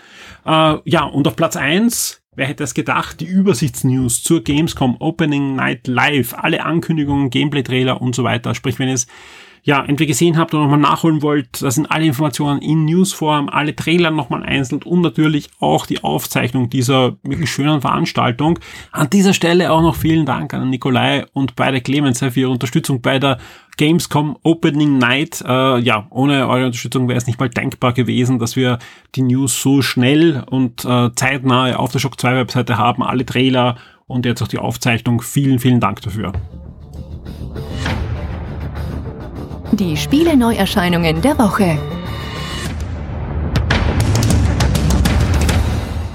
Äh, 0.45 0.79
ja, 0.85 1.05
und 1.05 1.29
auf 1.29 1.37
Platz 1.37 1.57
eins, 1.57 2.23
wer 2.35 2.47
hätte 2.47 2.65
es 2.65 2.75
gedacht, 2.75 3.21
die 3.21 3.27
Übersichtsnews 3.27 4.23
zur 4.23 4.43
Gamescom 4.43 4.97
Opening 4.99 5.55
Night 5.55 5.87
Live, 5.87 6.35
alle 6.35 6.65
Ankündigungen, 6.65 7.31
Gameplay-Trailer 7.31 8.01
und 8.01 8.15
so 8.15 8.25
weiter. 8.25 8.55
Sprich, 8.55 8.79
wenn 8.79 8.89
es 8.89 9.07
ja, 9.65 9.85
entweder 9.85 10.09
gesehen 10.09 10.37
habt 10.39 10.55
oder 10.55 10.65
nochmal 10.65 10.81
nachholen 10.81 11.23
wollt, 11.23 11.63
da 11.63 11.71
sind 11.71 11.91
alle 11.91 12.05
Informationen 12.05 12.61
in 12.61 12.85
Newsform, 12.85 13.49
alle 13.49 13.77
Trailer 13.77 14.11
nochmal 14.11 14.43
einzeln 14.43 14.83
und 14.83 15.03
natürlich 15.03 15.51
auch 15.61 15.87
die 15.87 16.03
Aufzeichnung 16.03 16.69
dieser 16.69 17.17
wirklich 17.23 17.51
schönen 17.51 17.81
Veranstaltung. 17.81 18.59
An 18.91 19.09
dieser 19.11 19.35
Stelle 19.35 19.71
auch 19.71 19.83
noch 19.83 19.95
vielen 19.95 20.27
Dank 20.27 20.53
an 20.53 20.69
Nikolai 20.69 21.27
und 21.33 21.55
beide 21.55 21.81
Clemens 21.81 22.19
für 22.19 22.41
ihre 22.41 22.51
Unterstützung 22.51 23.01
bei 23.03 23.21
der 23.21 23.39
Gamescom 23.77 24.37
Opening 24.43 24.99
Night. 24.99 25.43
Äh, 25.47 25.79
ja, 25.79 26.07
ohne 26.11 26.49
eure 26.49 26.67
Unterstützung 26.67 27.09
wäre 27.09 27.19
es 27.19 27.29
nicht 27.29 27.39
mal 27.39 27.49
denkbar 27.49 27.93
gewesen, 27.93 28.41
dass 28.41 28.57
wir 28.57 28.81
die 29.15 29.23
News 29.23 29.63
so 29.63 29.81
schnell 29.81 30.43
und 30.51 30.85
äh, 30.85 31.11
zeitnah 31.15 31.77
auf 31.77 31.93
der 31.93 32.01
Shock 32.01 32.21
2 32.21 32.35
Webseite 32.35 32.79
haben, 32.79 33.05
alle 33.05 33.25
Trailer 33.25 33.77
und 34.09 34.27
jetzt 34.27 34.43
auch 34.43 34.49
die 34.49 34.59
Aufzeichnung. 34.59 35.23
Vielen, 35.23 35.61
vielen 35.61 35.79
Dank 35.79 36.01
dafür. 36.03 36.33
Die 39.75 39.97
Spiele-Neuerscheinungen 39.97 41.23
der 41.23 41.39
Woche. 41.39 41.79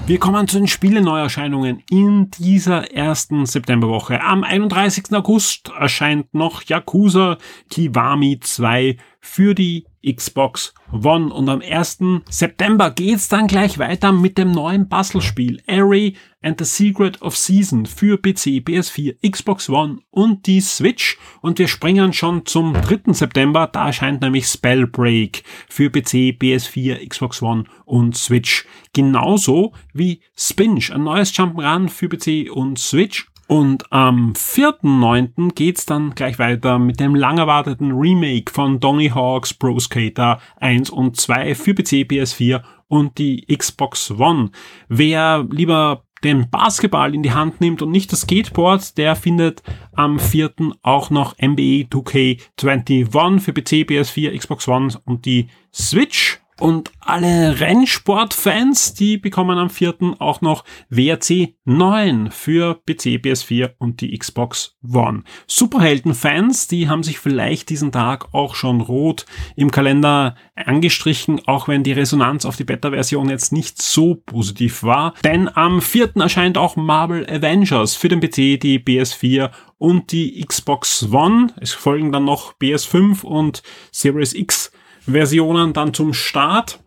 Wir 0.05 0.19
kommen 0.19 0.47
zu 0.47 0.59
den 0.59 0.67
Spiele-Neuerscheinungen 0.67 1.81
in 1.89 2.29
dieser 2.29 2.93
ersten 2.93 3.47
Septemberwoche. 3.47 4.21
Am 4.21 4.43
31. 4.43 5.05
August 5.11 5.71
erscheint 5.75 6.35
noch 6.35 6.61
Yakuza 6.61 7.39
Kiwami 7.71 8.39
2 8.39 8.95
für 9.27 9.53
die 9.53 9.85
Xbox 10.03 10.73
One. 10.91 11.31
Und 11.33 11.49
am 11.49 11.61
1. 11.61 11.99
September 12.29 12.89
geht's 12.91 13.27
dann 13.27 13.47
gleich 13.47 13.77
weiter 13.77 14.11
mit 14.11 14.37
dem 14.37 14.51
neuen 14.51 14.87
Puzzlespiel 14.87 15.61
Airy 15.67 16.15
and 16.41 16.57
the 16.57 16.65
Secret 16.65 17.21
of 17.21 17.35
Season 17.35 17.85
für 17.85 18.17
PC, 18.17 18.63
PS4, 18.65 19.29
Xbox 19.29 19.69
One 19.69 19.99
und 20.09 20.47
die 20.47 20.61
Switch. 20.61 21.17
Und 21.41 21.59
wir 21.59 21.67
springen 21.67 22.13
schon 22.13 22.45
zum 22.45 22.73
3. 22.73 23.13
September. 23.13 23.67
Da 23.67 23.87
erscheint 23.87 24.21
nämlich 24.21 24.47
Spellbreak 24.47 25.43
für 25.67 25.89
PC, 25.89 26.37
PS4, 26.39 27.07
Xbox 27.07 27.41
One 27.41 27.65
und 27.85 28.17
Switch. 28.17 28.65
Genauso 28.93 29.73
wie 29.93 30.21
Spinch, 30.35 30.91
ein 30.93 31.03
neues 31.03 31.33
Jump'n'Run 31.33 31.89
für 31.89 32.07
PC 32.07 32.49
und 32.49 32.79
Switch. 32.79 33.27
Und 33.47 33.91
am 33.93 34.33
4.9. 34.33 35.53
geht's 35.53 35.85
dann 35.85 36.15
gleich 36.15 36.37
weiter 36.37 36.79
mit 36.79 36.99
dem 36.99 37.15
lang 37.15 37.37
erwarteten 37.37 37.93
Remake 37.93 38.51
von 38.51 38.79
Donny 38.79 39.09
Hawks 39.09 39.53
Pro 39.53 39.79
Skater 39.79 40.39
1 40.57 40.89
und 40.89 41.15
2 41.15 41.55
für 41.55 41.73
PC, 41.73 42.05
PS4 42.05 42.61
und 42.87 43.17
die 43.17 43.45
Xbox 43.45 44.11
One. 44.11 44.51
Wer 44.89 45.45
lieber 45.49 46.03
den 46.23 46.49
Basketball 46.49 47.13
in 47.13 47.23
die 47.23 47.31
Hand 47.31 47.61
nimmt 47.61 47.81
und 47.81 47.91
nicht 47.91 48.11
das 48.11 48.21
Skateboard, 48.21 48.97
der 48.97 49.15
findet 49.15 49.63
am 49.93 50.19
4. 50.19 50.51
auch 50.81 51.09
noch 51.09 51.35
NBA 51.37 51.87
2K21 51.89 53.39
für 53.39 53.53
PC, 53.53 53.87
PS4, 53.87 54.37
Xbox 54.37 54.67
One 54.67 54.89
und 55.05 55.25
die 55.25 55.47
Switch. 55.73 56.41
Und 56.59 56.91
alle 56.99 57.59
Rennsportfans, 57.59 58.95
die 58.95 59.17
bekommen 59.17 59.59
am 59.59 59.69
4. 59.69 60.15
auch 60.17 60.41
noch 60.41 60.63
WRC 60.89 61.53
9 61.65 62.31
für 62.31 62.75
PC, 62.85 63.21
PS4 63.21 63.73
und 63.77 64.01
die 64.01 64.17
Xbox 64.17 64.75
One. 64.91 65.23
Superheldenfans, 65.45 66.67
die 66.67 66.89
haben 66.89 67.03
sich 67.03 67.19
vielleicht 67.19 67.69
diesen 67.69 67.91
Tag 67.91 68.33
auch 68.33 68.55
schon 68.55 68.81
rot 68.81 69.27
im 69.55 69.69
Kalender 69.69 70.35
angestrichen, 70.55 71.41
auch 71.47 71.67
wenn 71.67 71.83
die 71.83 71.91
Resonanz 71.91 72.43
auf 72.43 72.57
die 72.57 72.63
Beta-Version 72.63 73.29
jetzt 73.29 73.53
nicht 73.53 73.79
so 73.79 74.15
positiv 74.15 74.81
war. 74.81 75.13
Denn 75.23 75.55
am 75.55 75.79
4. 75.79 76.15
erscheint 76.15 76.57
auch 76.57 76.75
Marvel 76.75 77.29
Avengers 77.29 77.95
für 77.95 78.09
den 78.09 78.19
PC, 78.19 78.59
die 78.59 78.79
PS4 78.79 79.51
und 79.77 80.11
die 80.11 80.43
Xbox 80.43 81.07
One. 81.11 81.53
Es 81.61 81.73
folgen 81.73 82.11
dann 82.11 82.25
noch 82.25 82.55
PS5 82.59 83.23
und 83.23 83.61
Series 83.91 84.33
X 84.33 84.71
Versionen 85.07 85.71
dann 85.73 85.93
zum 85.93 86.13
Start. 86.13 86.79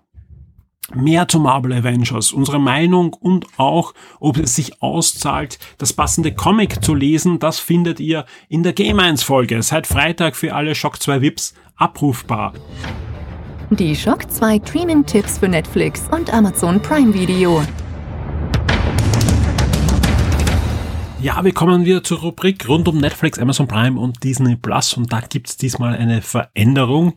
Mehr 0.93 1.29
zu 1.29 1.39
Marvel 1.39 1.73
Avengers, 1.73 2.33
unsere 2.33 2.59
Meinung 2.59 3.15
und 3.15 3.47
auch, 3.59 3.95
ob 4.19 4.39
es 4.39 4.57
sich 4.57 4.83
auszahlt, 4.83 5.61
das 5.79 5.93
passende 5.93 6.35
Comic 6.35 6.85
zu 6.85 6.97
lesen, 6.97 7.39
das 7.39 7.61
findet 7.61 8.01
ihr 8.01 8.25
in 8.49 8.65
der 8.65 8.73
Game 8.73 8.99
1 8.99 9.23
Folge. 9.23 9.63
Seit 9.63 9.87
Freitag 9.87 10.35
für 10.35 10.53
alle 10.53 10.75
Shock 10.75 11.01
2 11.01 11.21
VIPs 11.23 11.55
abrufbar. 11.77 12.55
Die 13.71 13.95
Shock 13.95 14.29
2 14.29 14.61
Streaming-Tipps 14.67 15.39
für 15.39 15.49
Netflix 15.49 16.09
und 16.11 16.35
Amazon 16.35 16.83
Prime 16.83 17.15
Video. 17.15 17.63
Ja, 21.23 21.45
wir 21.45 21.53
kommen 21.53 21.85
wieder 21.85 22.03
zur 22.03 22.19
Rubrik 22.19 22.69
rund 22.69 22.89
um 22.89 22.99
Netflix, 22.99 23.39
Amazon 23.39 23.69
Prime 23.69 24.01
und 24.01 24.25
Disney 24.25 24.57
Plus 24.57 24.95
und 24.95 25.13
da 25.13 25.21
gibt's 25.21 25.57
diesmal 25.57 25.95
eine 25.95 26.21
Veränderung. 26.21 27.15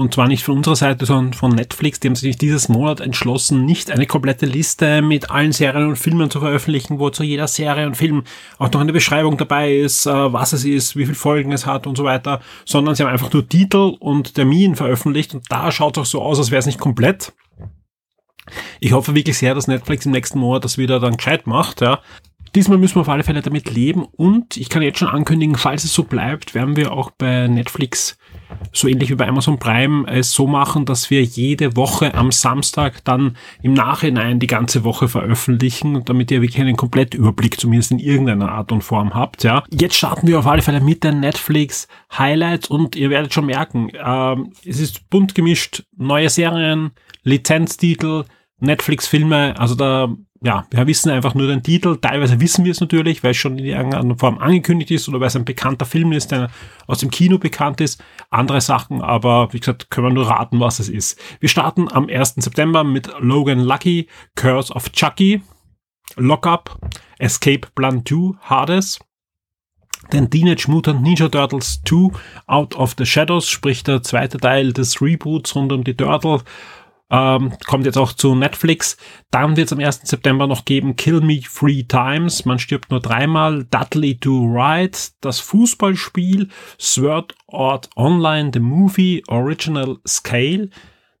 Und 0.00 0.14
zwar 0.14 0.28
nicht 0.28 0.44
von 0.44 0.56
unserer 0.56 0.76
Seite, 0.76 1.04
sondern 1.04 1.34
von 1.34 1.54
Netflix. 1.54 2.00
Die 2.00 2.08
haben 2.08 2.14
sich 2.14 2.38
dieses 2.38 2.70
Monat 2.70 3.00
entschlossen, 3.00 3.66
nicht 3.66 3.90
eine 3.90 4.06
komplette 4.06 4.46
Liste 4.46 5.02
mit 5.02 5.30
allen 5.30 5.52
Serien 5.52 5.88
und 5.88 5.96
Filmen 5.96 6.30
zu 6.30 6.40
veröffentlichen, 6.40 6.98
wo 6.98 7.10
zu 7.10 7.22
jeder 7.22 7.46
Serie 7.46 7.86
und 7.86 7.98
Film 7.98 8.22
auch 8.58 8.72
noch 8.72 8.80
eine 8.80 8.94
Beschreibung 8.94 9.36
dabei 9.36 9.74
ist, 9.74 10.06
äh, 10.06 10.32
was 10.32 10.54
es 10.54 10.64
ist, 10.64 10.96
wie 10.96 11.04
viele 11.04 11.16
Folgen 11.16 11.52
es 11.52 11.66
hat 11.66 11.86
und 11.86 11.98
so 11.98 12.04
weiter, 12.04 12.40
sondern 12.64 12.94
sie 12.94 13.02
haben 13.02 13.10
einfach 13.10 13.30
nur 13.30 13.46
Titel 13.46 13.94
und 14.00 14.34
Termin 14.36 14.74
veröffentlicht 14.74 15.34
und 15.34 15.44
da 15.50 15.70
schaut 15.70 15.98
es 15.98 16.00
auch 16.00 16.06
so 16.06 16.22
aus, 16.22 16.38
als 16.38 16.50
wäre 16.50 16.60
es 16.60 16.66
nicht 16.66 16.80
komplett. 16.80 17.34
Ich 18.80 18.92
hoffe 18.92 19.14
wirklich 19.14 19.36
sehr, 19.36 19.54
dass 19.54 19.68
Netflix 19.68 20.06
im 20.06 20.12
nächsten 20.12 20.38
Monat 20.38 20.64
das 20.64 20.78
wieder 20.78 20.98
dann 20.98 21.18
gescheit 21.18 21.46
macht, 21.46 21.82
ja. 21.82 22.00
Diesmal 22.54 22.78
müssen 22.78 22.96
wir 22.96 23.02
auf 23.02 23.08
alle 23.10 23.22
Fälle 23.22 23.42
damit 23.42 23.70
leben 23.70 24.06
und 24.16 24.56
ich 24.56 24.70
kann 24.70 24.80
jetzt 24.80 24.98
schon 24.98 25.08
ankündigen, 25.08 25.56
falls 25.56 25.84
es 25.84 25.92
so 25.92 26.04
bleibt, 26.04 26.54
werden 26.54 26.74
wir 26.74 26.90
auch 26.90 27.10
bei 27.10 27.48
Netflix 27.48 28.16
so 28.72 28.88
ähnlich 28.88 29.10
wie 29.10 29.14
bei 29.14 29.28
Amazon 29.28 29.58
Prime 29.58 30.06
es 30.08 30.32
so 30.32 30.46
machen, 30.46 30.84
dass 30.84 31.10
wir 31.10 31.22
jede 31.22 31.76
Woche 31.76 32.14
am 32.14 32.30
Samstag 32.32 33.04
dann 33.04 33.36
im 33.62 33.74
Nachhinein 33.74 34.38
die 34.38 34.46
ganze 34.46 34.84
Woche 34.84 35.08
veröffentlichen, 35.08 36.04
damit 36.04 36.30
ihr 36.30 36.42
wirklich 36.42 36.60
einen 36.60 36.76
Komplettüberblick 36.76 37.58
zumindest 37.60 37.90
in 37.90 37.98
irgendeiner 37.98 38.52
Art 38.52 38.72
und 38.72 38.82
Form 38.82 39.14
habt. 39.14 39.42
Ja, 39.44 39.64
jetzt 39.70 39.96
starten 39.96 40.26
wir 40.26 40.38
auf 40.38 40.46
alle 40.46 40.62
Fälle 40.62 40.80
mit 40.80 41.04
den 41.04 41.20
Netflix 41.20 41.88
Highlights 42.16 42.68
und 42.68 42.96
ihr 42.96 43.10
werdet 43.10 43.34
schon 43.34 43.46
merken, 43.46 43.90
ähm, 44.04 44.52
es 44.64 44.80
ist 44.80 45.08
bunt 45.10 45.34
gemischt, 45.34 45.84
neue 45.96 46.28
Serien, 46.28 46.92
Lizenztitel, 47.22 48.24
Netflix-Filme, 48.60 49.58
also 49.58 49.74
da 49.74 50.14
ja, 50.42 50.66
wir 50.70 50.86
wissen 50.86 51.10
einfach 51.10 51.34
nur 51.34 51.48
den 51.48 51.62
Titel. 51.62 51.98
Teilweise 52.00 52.40
wissen 52.40 52.64
wir 52.64 52.72
es 52.72 52.80
natürlich, 52.80 53.22
weil 53.22 53.32
es 53.32 53.36
schon 53.36 53.58
in 53.58 53.66
irgendeiner 53.66 54.16
Form 54.16 54.38
angekündigt 54.38 54.90
ist 54.90 55.08
oder 55.08 55.20
weil 55.20 55.26
es 55.26 55.36
ein 55.36 55.44
bekannter 55.44 55.84
Film 55.84 56.12
ist, 56.12 56.32
der 56.32 56.50
aus 56.86 57.00
dem 57.00 57.10
Kino 57.10 57.38
bekannt 57.38 57.80
ist. 57.82 58.02
Andere 58.30 58.62
Sachen, 58.62 59.02
aber 59.02 59.52
wie 59.52 59.60
gesagt, 59.60 59.90
können 59.90 60.06
wir 60.08 60.14
nur 60.14 60.28
raten, 60.28 60.58
was 60.58 60.78
es 60.78 60.88
ist. 60.88 61.20
Wir 61.40 61.50
starten 61.50 61.92
am 61.92 62.08
1. 62.08 62.36
September 62.36 62.84
mit 62.84 63.10
Logan 63.18 63.60
Lucky, 63.60 64.08
Curse 64.34 64.72
of 64.72 64.90
Chucky, 64.92 65.42
Lockup, 66.16 66.78
Escape 67.18 67.68
Plan 67.74 68.02
2, 68.06 68.38
Hades, 68.40 68.98
den 70.10 70.30
Teenage 70.30 70.70
Mutant 70.70 71.02
Ninja 71.02 71.28
Turtles 71.28 71.82
2, 71.84 72.12
Out 72.46 72.74
of 72.76 72.94
the 72.96 73.04
Shadows, 73.04 73.48
sprich 73.48 73.84
der 73.84 74.02
zweite 74.02 74.38
Teil 74.38 74.72
des 74.72 75.02
Reboots 75.02 75.54
rund 75.54 75.70
um 75.70 75.84
die 75.84 75.94
Turtle 75.94 76.42
ähm, 77.10 77.52
kommt 77.66 77.86
jetzt 77.86 77.98
auch 77.98 78.12
zu 78.12 78.34
Netflix. 78.34 78.96
Dann 79.30 79.56
wird 79.56 79.66
es 79.66 79.72
am 79.72 79.80
1. 79.80 80.02
September 80.04 80.46
noch 80.46 80.64
geben 80.64 80.96
Kill 80.96 81.20
Me 81.20 81.40
Three 81.40 81.82
Times, 81.82 82.44
man 82.44 82.58
stirbt 82.58 82.90
nur 82.90 83.00
dreimal, 83.00 83.64
Dudley 83.64 84.18
Do 84.18 84.46
Right, 84.52 85.12
das 85.20 85.40
Fußballspiel, 85.40 86.48
Sword 86.78 87.34
Art 87.48 87.90
Online, 87.96 88.50
The 88.52 88.60
Movie, 88.60 89.22
Original 89.28 89.98
Scale, 90.06 90.70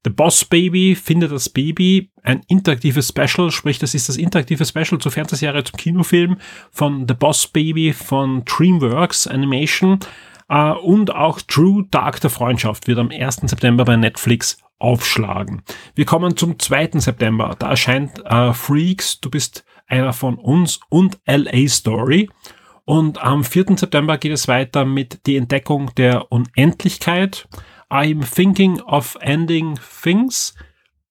The 0.04 0.10
Boss 0.10 0.44
Baby, 0.44 0.94
Finde 0.94 1.28
das 1.28 1.48
Baby, 1.48 2.10
ein 2.22 2.42
interaktives 2.48 3.08
Special, 3.08 3.50
sprich, 3.50 3.78
das 3.78 3.94
ist 3.94 4.08
das 4.08 4.16
interaktive 4.16 4.64
Special 4.64 4.98
zur 4.98 5.12
Fernsehserie 5.12 5.64
zum 5.64 5.76
Kinofilm 5.76 6.38
von 6.70 7.06
The 7.06 7.14
Boss 7.14 7.46
Baby 7.48 7.92
von 7.92 8.44
DreamWorks 8.44 9.26
Animation 9.26 9.98
äh, 10.50 10.72
und 10.72 11.14
auch 11.14 11.40
True 11.40 11.86
Dark 11.90 12.20
der 12.20 12.28
Freundschaft 12.28 12.86
wird 12.88 12.98
am 12.98 13.10
1. 13.10 13.36
September 13.44 13.84
bei 13.84 13.96
Netflix 13.96 14.58
aufschlagen. 14.78 15.62
Wir 15.94 16.04
kommen 16.04 16.36
zum 16.36 16.58
2. 16.58 16.90
September. 16.94 17.54
Da 17.58 17.70
erscheint 17.70 18.24
äh, 18.24 18.52
Freaks, 18.52 19.20
du 19.20 19.30
bist 19.30 19.64
einer 19.86 20.12
von 20.12 20.36
uns 20.36 20.80
und 20.88 21.20
LA 21.26 21.68
Story. 21.68 22.28
Und 22.84 23.22
am 23.22 23.44
4. 23.44 23.76
September 23.76 24.18
geht 24.18 24.32
es 24.32 24.48
weiter 24.48 24.84
mit 24.84 25.26
die 25.26 25.36
Entdeckung 25.36 25.94
der 25.96 26.32
Unendlichkeit. 26.32 27.48
I'm 27.88 28.24
thinking 28.24 28.80
of 28.80 29.16
ending 29.20 29.78
things. 30.02 30.54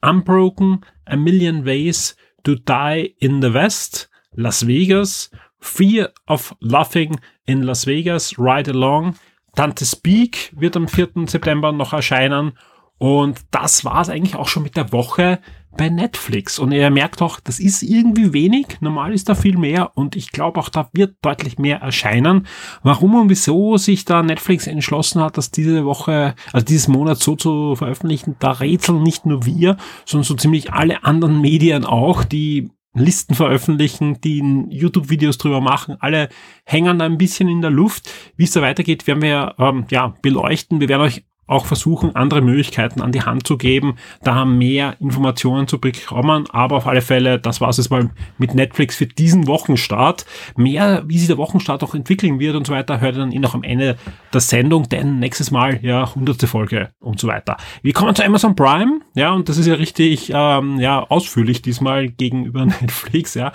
Unbroken, 0.02 0.86
A 1.06 1.16
Million 1.16 1.66
Ways 1.66 2.16
to 2.44 2.56
Die 2.56 3.16
in 3.20 3.42
the 3.42 3.54
West, 3.54 4.10
Las 4.34 4.66
Vegas, 4.66 5.30
Fear 5.60 6.12
of 6.28 6.56
Laughing 6.62 7.20
in 7.46 7.64
Las 7.64 7.86
Vegas, 7.86 8.38
Ride 8.38 8.72
Along, 8.72 9.16
Dante 9.60 9.84
Speak 9.84 10.54
wird 10.56 10.78
am 10.78 10.88
4. 10.88 11.28
September 11.28 11.74
noch 11.74 11.92
erscheinen 11.92 12.54
und 12.98 13.42
das 13.52 13.84
war 13.84 14.00
es 14.00 14.08
eigentlich 14.08 14.38
auch 14.38 14.48
schon 14.48 14.64
mit 14.64 14.78
der 14.78 14.94
Woche 14.94 15.40
bei 15.78 15.90
Netflix. 15.90 16.60
Und 16.60 16.72
ihr 16.72 16.90
merkt 16.90 17.22
auch, 17.22 17.42
das 17.42 17.60
ist 17.60 17.84
irgendwie 17.84 18.32
wenig. 18.32 18.78
Normal 18.80 19.14
ist 19.14 19.28
da 19.28 19.36
viel 19.36 19.58
mehr. 19.58 19.98
Und 19.98 20.16
ich 20.16 20.32
glaube 20.32 20.62
auch, 20.62 20.70
da 20.70 20.88
wird 20.94 21.18
deutlich 21.22 21.60
mehr 21.60 21.80
erscheinen. 21.82 22.48
Warum 22.84 23.16
und 23.16 23.30
wieso 23.30 23.76
sich 23.76 24.06
da 24.06 24.24
Netflix 24.24 24.66
entschlossen 24.66 25.22
hat, 25.22 25.38
das 25.38 25.52
diese 25.52 25.84
Woche, 25.84 26.36
also 26.54 26.66
dieses 26.66 26.88
Monat 26.88 27.20
so 27.20 27.36
zu 27.36 27.76
veröffentlichen, 27.76 28.38
da 28.40 28.52
rätseln 28.52 29.04
nicht 29.04 29.26
nur 29.26 29.46
wir, 29.46 29.76
sondern 30.06 30.24
so 30.24 30.36
ziemlich 30.36 30.72
alle 30.72 31.04
anderen 31.04 31.42
Medien 31.42 31.84
auch, 31.84 32.24
die 32.24 32.70
Listen 32.94 33.36
veröffentlichen, 33.36 34.20
die 34.22 34.44
YouTube-Videos 34.70 35.38
drüber 35.38 35.62
machen. 35.62 35.98
Alle 36.00 36.30
hängen 36.66 37.00
da 37.00 37.06
ein 37.06 37.18
bisschen 37.18 37.48
in 37.48 37.62
der 37.62 37.70
Luft. 37.70 38.10
Wie 38.36 38.46
es 38.46 38.52
da 38.52 38.62
weitergeht, 38.62 39.06
werden 39.06 39.22
wir 39.22 39.56
ähm, 39.60 39.86
ja 39.92 40.16
beleuchten. 40.22 40.80
Wir 40.80 40.90
werden 40.90 41.04
euch 41.04 41.24
auch 41.50 41.66
versuchen, 41.66 42.16
andere 42.16 42.42
Möglichkeiten 42.42 43.02
an 43.02 43.12
die 43.12 43.24
Hand 43.24 43.48
zu 43.48 43.58
geben, 43.58 43.96
da 44.24 44.46
mehr 44.46 44.96
Informationen 45.00 45.68
zu 45.68 45.80
bekommen. 45.80 46.46
Aber 46.52 46.78
auf 46.78 46.88
alle 46.88 47.02
Fälle, 47.02 47.40
das 47.40 47.62
war 47.62 47.70
es 47.70 47.78
jetzt 47.78 47.90
mal 47.90 48.10
mit 48.38 48.56
Netflix 48.56 48.96
für 48.96 49.08
diesen 49.08 49.48
Wochenstart. 49.48 50.26
Mehr, 50.56 51.04
wie 51.08 51.18
sich 51.18 51.28
der 51.28 51.38
Wochenstart 51.38 51.84
auch 51.84 51.96
entwickeln 51.96 52.40
wird 52.40 52.56
und 52.56 52.68
so 52.68 52.74
weiter, 52.74 53.00
hört 53.00 53.16
ihr 53.16 53.20
dann 53.20 53.32
eh 53.32 53.40
noch 53.40 53.56
am 53.56 53.64
Ende 53.64 53.98
der 54.34 54.42
Sendung, 54.42 54.90
denn 54.90 55.20
nächstes 55.20 55.52
Mal 55.52 55.80
ja 55.82 56.14
hundertste 56.14 56.48
Folge 56.48 56.90
und 57.00 57.20
so 57.20 57.28
weiter. 57.28 57.58
Wir 57.82 57.94
kommen 57.94 58.16
zu 58.16 58.24
Amazon 58.24 58.56
Prime, 58.56 59.02
ja, 59.16 59.32
und 59.32 59.50
das 59.50 59.58
ist 59.58 59.66
ja 59.66 59.76
richtig 59.76 60.32
ähm, 60.34 60.80
ja, 60.80 61.04
ausführlich 61.04 61.62
diesmal 61.62 62.10
gegenüber 62.10 62.66
Netflix, 62.82 63.34
ja. 63.34 63.52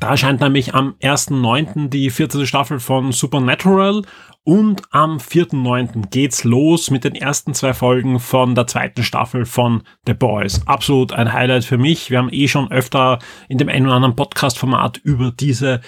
Da 0.00 0.10
erscheint 0.10 0.40
nämlich 0.40 0.74
am 0.74 0.94
1.9. 1.02 1.88
die 1.88 2.10
14. 2.10 2.46
Staffel 2.46 2.80
von 2.80 3.12
Supernatural 3.12 4.02
und 4.46 4.82
am 4.92 5.18
4.9. 5.18 6.08
geht's 6.10 6.44
los 6.44 6.92
mit 6.92 7.02
den 7.02 7.16
ersten 7.16 7.52
zwei 7.52 7.74
Folgen 7.74 8.20
von 8.20 8.54
der 8.54 8.68
zweiten 8.68 9.02
Staffel 9.02 9.44
von 9.44 9.82
The 10.06 10.14
Boys. 10.14 10.64
Absolut 10.66 11.12
ein 11.12 11.32
Highlight 11.32 11.64
für 11.64 11.78
mich. 11.78 12.12
Wir 12.12 12.18
haben 12.18 12.32
eh 12.32 12.46
schon 12.46 12.70
öfter 12.70 13.18
in 13.48 13.58
dem 13.58 13.68
einen 13.68 13.86
oder 13.86 13.96
anderen 13.96 14.14
Podcast-Format 14.14 14.98
über 14.98 15.32
diese 15.32 15.80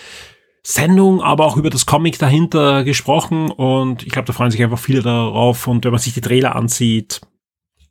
Sendung, 0.65 1.23
aber 1.23 1.47
auch 1.47 1.57
über 1.57 1.71
das 1.71 1.87
Comic 1.87 2.19
dahinter 2.19 2.83
gesprochen 2.83 3.49
und 3.53 4.03
ich 4.03 4.11
glaube, 4.11 4.27
da 4.27 4.33
freuen 4.33 4.50
sich 4.50 4.62
einfach 4.62 4.79
viele 4.79 5.03
darauf 5.03 5.69
und 5.69 5.85
wenn 5.85 5.93
man 5.93 6.00
sich 6.00 6.15
die 6.15 6.21
Trailer 6.21 6.57
ansieht, 6.57 7.21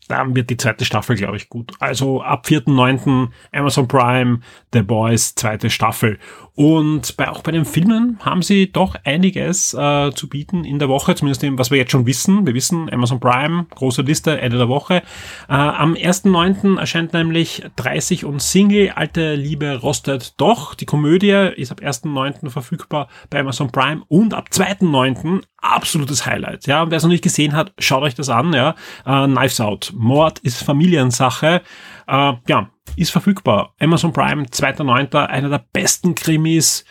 dann 0.07 0.35
wird 0.35 0.49
die 0.49 0.57
zweite 0.57 0.85
Staffel, 0.85 1.15
glaube 1.15 1.37
ich, 1.37 1.49
gut. 1.49 1.73
Also 1.79 2.21
ab 2.21 2.45
4.9. 2.47 3.29
Amazon 3.51 3.87
Prime, 3.87 4.39
The 4.73 4.81
Boys, 4.81 5.35
zweite 5.35 5.69
Staffel. 5.69 6.19
Und 6.57 7.17
bei, 7.17 7.29
auch 7.29 7.43
bei 7.43 7.51
den 7.51 7.65
Filmen 7.65 8.17
haben 8.25 8.41
sie 8.41 8.71
doch 8.71 8.95
einiges 9.03 9.75
äh, 9.75 10.11
zu 10.15 10.27
bieten 10.27 10.65
in 10.65 10.79
der 10.79 10.89
Woche, 10.89 11.13
zumindest 11.13 11.43
dem, 11.43 11.59
was 11.59 11.69
wir 11.69 11.77
jetzt 11.77 11.91
schon 11.91 12.07
wissen. 12.07 12.47
Wir 12.47 12.55
wissen, 12.55 12.91
Amazon 12.91 13.19
Prime, 13.19 13.67
große 13.75 14.01
Liste, 14.01 14.41
Ende 14.41 14.57
der 14.57 14.67
Woche. 14.67 15.03
Äh, 15.47 15.53
am 15.53 15.93
1.9. 15.93 16.79
erscheint 16.79 17.13
nämlich 17.13 17.63
30 17.75 18.25
und 18.25 18.41
Single, 18.41 18.89
Alte 18.95 19.35
Liebe 19.35 19.77
rostet 19.77 20.33
doch. 20.41 20.73
Die 20.73 20.85
Komödie 20.85 21.51
ist 21.55 21.71
ab 21.71 21.79
1.9. 21.79 22.49
verfügbar 22.49 23.07
bei 23.29 23.39
Amazon 23.39 23.71
Prime 23.71 24.01
und 24.07 24.33
ab 24.33 24.49
2.9. 24.51 25.43
absolutes 25.61 26.25
Highlight. 26.25 26.65
Ja, 26.65 26.89
wer 26.89 26.97
es 26.97 27.03
noch 27.03 27.11
nicht 27.11 27.23
gesehen 27.23 27.53
hat, 27.53 27.71
schaut 27.77 28.01
euch 28.01 28.15
das 28.15 28.29
an. 28.29 28.53
Ja, 28.53 28.73
äh, 29.05 29.27
Knives 29.27 29.61
Out. 29.61 29.93
Mord 29.97 30.39
ist 30.39 30.63
Familiensache. 30.63 31.61
Äh, 32.07 32.33
ja, 32.47 32.69
ist 32.95 33.11
verfügbar. 33.11 33.73
Amazon 33.79 34.13
Prime, 34.13 34.43
2.9., 34.43 35.25
einer 35.25 35.49
der 35.49 35.65
besten 35.71 36.15
Krimis, 36.15 36.85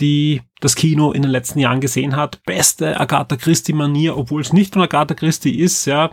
die 0.00 0.42
das 0.60 0.74
Kino 0.74 1.12
in 1.12 1.22
den 1.22 1.30
letzten 1.30 1.58
Jahren 1.58 1.80
gesehen 1.80 2.16
hat. 2.16 2.42
Beste 2.44 2.98
Agatha 3.00 3.36
Christie-Manier, 3.36 4.16
obwohl 4.16 4.40
es 4.40 4.52
nicht 4.52 4.74
von 4.74 4.82
Agatha 4.82 5.14
Christie 5.14 5.58
ist, 5.58 5.86
ja. 5.86 6.10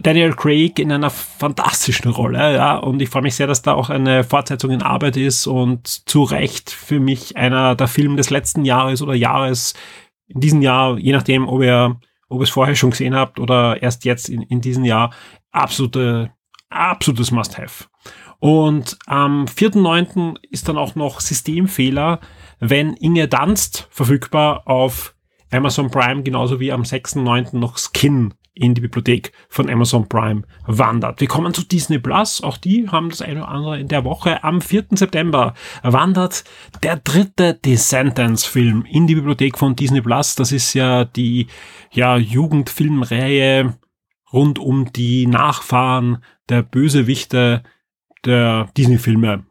Daniel 0.00 0.34
Craig 0.34 0.78
in 0.78 0.92
einer 0.92 1.10
fantastischen 1.10 2.10
Rolle, 2.10 2.54
ja. 2.54 2.76
Und 2.76 3.02
ich 3.02 3.10
freue 3.10 3.22
mich 3.22 3.34
sehr, 3.34 3.46
dass 3.46 3.62
da 3.62 3.74
auch 3.74 3.90
eine 3.90 4.24
Fortsetzung 4.24 4.70
in 4.70 4.82
Arbeit 4.82 5.16
ist 5.16 5.46
und 5.46 6.08
zu 6.08 6.22
Recht 6.22 6.70
für 6.70 7.00
mich 7.00 7.36
einer 7.36 7.74
der 7.74 7.88
Filme 7.88 8.16
des 8.16 8.30
letzten 8.30 8.64
Jahres 8.64 9.02
oder 9.02 9.14
Jahres 9.14 9.74
in 10.28 10.40
diesem 10.40 10.62
Jahr, 10.62 10.98
je 10.98 11.12
nachdem, 11.12 11.48
ob 11.48 11.62
ihr, 11.62 12.00
ob 12.28 12.40
ihr 12.40 12.44
es 12.44 12.50
vorher 12.50 12.74
schon 12.74 12.90
gesehen 12.90 13.14
habt 13.14 13.38
oder 13.38 13.82
erst 13.82 14.04
jetzt 14.06 14.30
in, 14.30 14.42
in 14.42 14.62
diesem 14.62 14.84
Jahr, 14.84 15.10
absolute, 15.52 16.32
absolutes 16.68 17.30
Must-Have. 17.30 17.84
Und 18.40 18.98
am 19.06 19.44
4.9. 19.44 20.36
ist 20.50 20.68
dann 20.68 20.76
auch 20.76 20.96
noch 20.96 21.20
Systemfehler, 21.20 22.18
wenn 22.58 22.94
Inge 22.94 23.28
Danst 23.28 23.86
verfügbar 23.90 24.66
auf 24.66 25.14
Amazon 25.52 25.90
Prime, 25.90 26.22
genauso 26.24 26.58
wie 26.58 26.72
am 26.72 26.82
6.9. 26.82 27.56
noch 27.56 27.78
Skin 27.78 28.34
in 28.54 28.74
die 28.74 28.82
Bibliothek 28.82 29.32
von 29.48 29.70
Amazon 29.70 30.08
Prime 30.08 30.42
wandert. 30.66 31.20
Wir 31.20 31.28
kommen 31.28 31.54
zu 31.54 31.62
Disney 31.62 31.98
Plus. 31.98 32.42
Auch 32.42 32.58
die 32.58 32.88
haben 32.88 33.08
das 33.08 33.22
eine 33.22 33.42
oder 33.42 33.48
andere 33.48 33.80
in 33.80 33.88
der 33.88 34.04
Woche. 34.04 34.44
Am 34.44 34.60
4. 34.60 34.86
September 34.90 35.54
wandert 35.82 36.44
der 36.82 36.96
dritte 36.96 37.54
Descendants-Film 37.54 38.84
in 38.90 39.06
die 39.06 39.14
Bibliothek 39.14 39.56
von 39.56 39.74
Disney 39.74 40.02
Plus. 40.02 40.34
Das 40.34 40.52
ist 40.52 40.74
ja 40.74 41.04
die 41.04 41.46
ja, 41.92 42.16
Jugendfilmreihe 42.16 43.74
rund 44.32 44.58
um 44.58 44.92
die 44.92 45.26
Nachfahren 45.26 46.24
der 46.48 46.62
Bösewichte 46.62 47.62
der 48.24 48.68
Disney-Filme. 48.76 49.44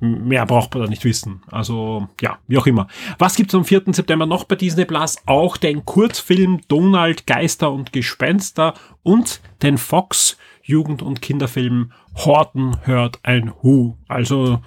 Mehr 0.00 0.46
braucht 0.46 0.72
man 0.72 0.84
da 0.84 0.88
nicht 0.88 1.04
wissen. 1.04 1.42
Also, 1.50 2.08
ja, 2.22 2.38
wie 2.46 2.56
auch 2.56 2.66
immer. 2.66 2.86
Was 3.18 3.36
gibt's 3.36 3.54
am 3.54 3.66
4. 3.66 3.82
September 3.88 4.24
noch 4.24 4.44
bei 4.44 4.56
Disney 4.56 4.86
Plus? 4.86 5.18
Auch 5.26 5.58
den 5.58 5.84
Kurzfilm 5.84 6.60
Donald, 6.68 7.26
Geister 7.26 7.70
und 7.70 7.92
Gespenster 7.92 8.74
und 9.02 9.42
den 9.62 9.76
Fox 9.76 10.38
Jugend- 10.62 11.02
und 11.02 11.20
Kinderfilm 11.20 11.92
Horten 12.14 12.76
hört 12.84 13.18
ein 13.24 13.52
Hu. 13.62 13.96
Also, 14.08 14.60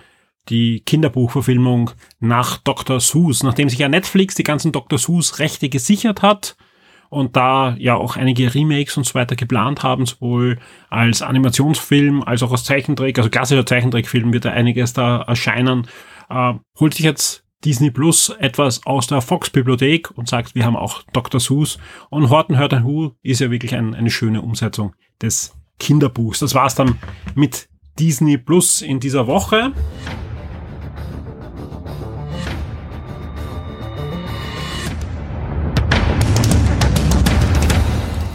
die 0.49 0.81
Kinderbuchverfilmung 0.81 1.91
nach 2.19 2.57
Dr. 2.57 2.99
Seuss. 2.99 3.43
Nachdem 3.43 3.69
sich 3.69 3.79
ja 3.79 3.89
Netflix 3.89 4.35
die 4.35 4.43
ganzen 4.43 4.71
Dr. 4.71 4.99
Seuss 4.99 5.39
Rechte 5.39 5.69
gesichert 5.69 6.21
hat, 6.21 6.57
und 7.13 7.35
da 7.35 7.75
ja 7.77 7.95
auch 7.95 8.17
einige 8.17 8.53
Remakes 8.53 8.97
und 8.97 9.05
so 9.05 9.13
weiter 9.13 9.35
geplant 9.35 9.83
haben, 9.83 10.05
sowohl 10.05 10.57
als 10.89 11.21
Animationsfilm 11.21 12.23
als 12.23 12.41
auch 12.41 12.51
als 12.51 12.63
Zeichentrick, 12.63 13.17
also 13.17 13.29
klassischer 13.29 13.65
Zeichentrickfilm 13.65 14.33
wird 14.33 14.45
da 14.45 14.49
einiges 14.49 14.93
da 14.93 15.21
erscheinen, 15.21 15.87
äh, 16.29 16.53
holt 16.79 16.95
sich 16.95 17.05
jetzt 17.05 17.45
Disney 17.63 17.91
Plus 17.91 18.29
etwas 18.29 18.85
aus 18.85 19.07
der 19.07 19.21
Fox-Bibliothek 19.21 20.11
und 20.17 20.27
sagt, 20.27 20.55
wir 20.55 20.65
haben 20.65 20.75
auch 20.75 21.03
Dr. 21.13 21.39
Seuss 21.39 21.77
und 22.09 22.29
Horton 22.29 22.57
hört 22.57 22.73
ein 22.73 22.83
Who 22.83 23.13
ist 23.21 23.39
ja 23.39 23.51
wirklich 23.51 23.75
ein, 23.75 23.93
eine 23.93 24.09
schöne 24.09 24.41
Umsetzung 24.41 24.95
des 25.21 25.53
Kinderbuchs. 25.79 26.39
Das 26.39 26.55
war's 26.55 26.75
dann 26.75 26.97
mit 27.35 27.69
Disney 27.99 28.37
Plus 28.37 28.81
in 28.81 28.99
dieser 28.99 29.27
Woche. 29.27 29.71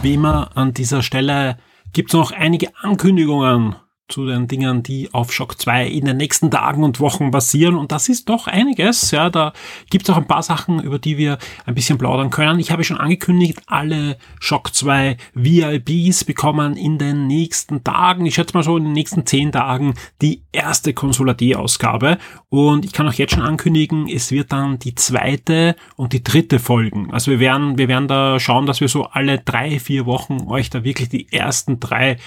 Wie 0.01 0.13
immer 0.13 0.55
an 0.55 0.73
dieser 0.73 1.01
Stelle 1.01 1.57
gibt 1.91 2.11
es 2.11 2.13
noch 2.13 2.31
einige 2.31 2.69
Ankündigungen 2.81 3.75
zu 4.09 4.25
den 4.25 4.47
Dingen, 4.47 4.83
die 4.83 5.13
auf 5.13 5.31
Shock 5.31 5.61
2 5.61 5.87
in 5.87 6.05
den 6.05 6.17
nächsten 6.17 6.51
Tagen 6.51 6.83
und 6.83 6.99
Wochen 6.99 7.31
passieren. 7.31 7.75
Und 7.75 7.91
das 7.91 8.09
ist 8.09 8.27
doch 8.27 8.47
einiges. 8.47 9.11
Ja, 9.11 9.29
da 9.29 9.53
gibt 9.89 10.09
es 10.09 10.13
auch 10.13 10.17
ein 10.17 10.27
paar 10.27 10.43
Sachen, 10.43 10.81
über 10.81 10.99
die 10.99 11.17
wir 11.17 11.37
ein 11.65 11.75
bisschen 11.75 11.97
plaudern 11.97 12.29
können. 12.29 12.59
Ich 12.59 12.71
habe 12.71 12.83
schon 12.83 12.97
angekündigt, 12.97 13.61
alle 13.67 14.17
Shock 14.39 14.73
2 14.73 15.17
VIPs 15.35 16.23
bekommen 16.23 16.75
in 16.75 16.97
den 16.97 17.27
nächsten 17.27 17.83
Tagen, 17.83 18.25
ich 18.25 18.35
schätze 18.35 18.55
mal 18.55 18.63
so 18.63 18.77
in 18.77 18.85
den 18.85 18.93
nächsten 18.93 19.25
zehn 19.25 19.51
Tagen, 19.51 19.93
die 20.21 20.41
erste 20.51 20.93
Consular 20.93 21.35
D-Ausgabe. 21.35 22.17
Und 22.49 22.85
ich 22.85 22.93
kann 22.93 23.07
auch 23.07 23.13
jetzt 23.13 23.33
schon 23.33 23.43
ankündigen, 23.43 24.07
es 24.07 24.31
wird 24.31 24.51
dann 24.51 24.79
die 24.79 24.95
zweite 24.95 25.75
und 25.95 26.13
die 26.13 26.23
dritte 26.23 26.59
folgen. 26.59 27.13
Also 27.13 27.31
wir 27.31 27.39
werden, 27.39 27.77
wir 27.77 27.87
werden 27.87 28.07
da 28.07 28.39
schauen, 28.39 28.65
dass 28.65 28.81
wir 28.81 28.87
so 28.87 29.05
alle 29.05 29.37
drei, 29.39 29.79
vier 29.79 30.05
Wochen 30.05 30.47
euch 30.47 30.69
da 30.69 30.83
wirklich 30.83 31.09
die 31.09 31.31
ersten 31.31 31.79
drei 31.79 32.17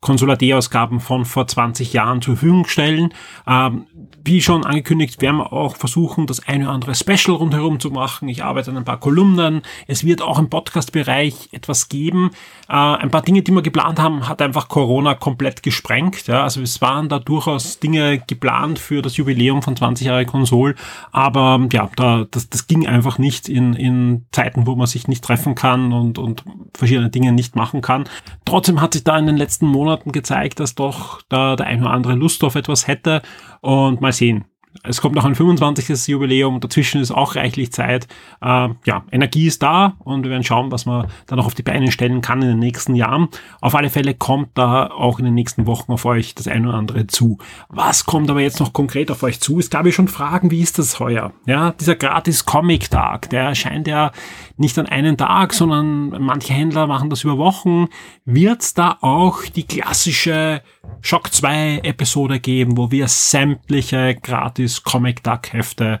Consular 0.00 0.36
D-Ausgaben 0.36 1.00
von 1.00 1.24
vor 1.24 1.48
20 1.48 1.92
Jahren 1.92 2.22
zur 2.22 2.36
Verfügung 2.36 2.66
stellen. 2.66 3.12
Ähm, 3.48 3.86
wie 4.24 4.40
schon 4.40 4.64
angekündigt, 4.64 5.20
werden 5.20 5.38
wir 5.38 5.52
auch 5.52 5.74
versuchen, 5.74 6.26
das 6.26 6.46
eine 6.46 6.64
oder 6.64 6.74
andere 6.74 6.94
Special 6.94 7.36
rundherum 7.36 7.80
zu 7.80 7.90
machen. 7.90 8.28
Ich 8.28 8.44
arbeite 8.44 8.70
an 8.70 8.76
ein 8.76 8.84
paar 8.84 9.00
Kolumnen. 9.00 9.62
Es 9.88 10.04
wird 10.04 10.22
auch 10.22 10.38
im 10.38 10.50
Podcast-Bereich 10.50 11.48
etwas 11.50 11.88
geben. 11.88 12.30
Äh, 12.68 12.74
ein 12.74 13.10
paar 13.10 13.22
Dinge, 13.22 13.42
die 13.42 13.50
wir 13.50 13.62
geplant 13.62 13.98
haben, 13.98 14.28
hat 14.28 14.40
einfach 14.40 14.68
Corona 14.68 15.14
komplett 15.14 15.64
gesprengt. 15.64 16.28
Ja? 16.28 16.44
Also 16.44 16.62
es 16.62 16.80
waren 16.80 17.08
da 17.08 17.18
durchaus 17.18 17.80
Dinge 17.80 18.22
geplant 18.24 18.78
für 18.78 19.02
das 19.02 19.16
Jubiläum 19.16 19.62
von 19.62 19.74
20 19.74 20.06
Jahre 20.06 20.26
Konsol. 20.26 20.76
Aber 21.10 21.66
ja, 21.72 21.90
da, 21.96 22.24
das, 22.30 22.48
das 22.48 22.68
ging 22.68 22.86
einfach 22.86 23.18
nicht 23.18 23.48
in, 23.48 23.74
in 23.74 24.26
Zeiten, 24.30 24.66
wo 24.66 24.76
man 24.76 24.86
sich 24.86 25.08
nicht 25.08 25.24
treffen 25.24 25.56
kann 25.56 25.92
und, 25.92 26.18
und 26.18 26.44
verschiedene 26.72 27.10
Dinge 27.10 27.32
nicht 27.32 27.56
machen 27.56 27.80
kann. 27.80 28.04
Trotzdem 28.44 28.80
hat 28.80 28.92
sich 28.92 29.02
da 29.02 29.18
in 29.18 29.26
den 29.26 29.36
letzten 29.36 29.66
Monaten 29.66 29.87
gezeigt, 29.96 30.60
dass 30.60 30.74
doch 30.74 31.22
da 31.28 31.56
der 31.56 31.66
ein 31.66 31.82
oder 31.82 31.90
andere 31.90 32.14
Lust 32.14 32.44
auf 32.44 32.54
etwas 32.54 32.86
hätte. 32.86 33.22
Und 33.60 34.00
mal 34.00 34.12
sehen. 34.12 34.44
Es 34.82 35.00
kommt 35.00 35.14
noch 35.14 35.24
ein 35.24 35.34
25. 35.34 36.08
Jubiläum, 36.08 36.60
dazwischen 36.60 37.00
ist 37.00 37.10
auch 37.10 37.36
reichlich 37.36 37.72
Zeit. 37.72 38.06
Äh, 38.40 38.68
ja, 38.84 39.04
Energie 39.10 39.46
ist 39.46 39.62
da 39.62 39.96
und 39.98 40.22
wir 40.24 40.30
werden 40.30 40.44
schauen, 40.44 40.70
was 40.70 40.86
man 40.86 41.08
da 41.26 41.36
noch 41.36 41.46
auf 41.46 41.54
die 41.54 41.62
Beine 41.62 41.90
stellen 41.90 42.20
kann 42.20 42.42
in 42.42 42.48
den 42.48 42.58
nächsten 42.58 42.94
Jahren. 42.94 43.28
Auf 43.60 43.74
alle 43.74 43.90
Fälle 43.90 44.14
kommt 44.14 44.50
da 44.54 44.86
auch 44.86 45.18
in 45.18 45.24
den 45.24 45.34
nächsten 45.34 45.66
Wochen 45.66 45.92
auf 45.92 46.04
euch 46.04 46.34
das 46.34 46.48
eine 46.48 46.68
oder 46.68 46.78
andere 46.78 47.06
zu. 47.06 47.38
Was 47.68 48.06
kommt 48.06 48.30
aber 48.30 48.40
jetzt 48.40 48.60
noch 48.60 48.72
konkret 48.72 49.10
auf 49.10 49.22
euch 49.22 49.40
zu? 49.40 49.58
Es 49.58 49.70
gab 49.70 49.86
ja 49.86 49.92
schon 49.92 50.08
Fragen, 50.08 50.50
wie 50.50 50.60
ist 50.60 50.78
das 50.78 51.00
heuer? 51.00 51.32
Ja, 51.46 51.72
dieser 51.72 51.96
gratis 51.96 52.44
Comic-Tag, 52.44 53.30
der 53.30 53.44
erscheint 53.44 53.88
ja 53.88 54.12
nicht 54.56 54.78
an 54.78 54.86
einen 54.86 55.16
Tag, 55.16 55.54
sondern 55.54 56.10
manche 56.22 56.52
Händler 56.52 56.86
machen 56.86 57.10
das 57.10 57.24
über 57.24 57.38
Wochen. 57.38 57.88
Wird 58.24 58.78
da 58.78 58.98
auch 59.00 59.42
die 59.44 59.66
klassische 59.66 60.62
Shock 61.00 61.32
2 61.32 61.80
Episode 61.84 62.40
geben, 62.40 62.76
wo 62.76 62.90
wir 62.90 63.08
sämtliche 63.08 64.14
gratis 64.14 64.82
Comic 64.82 65.22
Duck 65.22 65.52
Hefte 65.52 66.00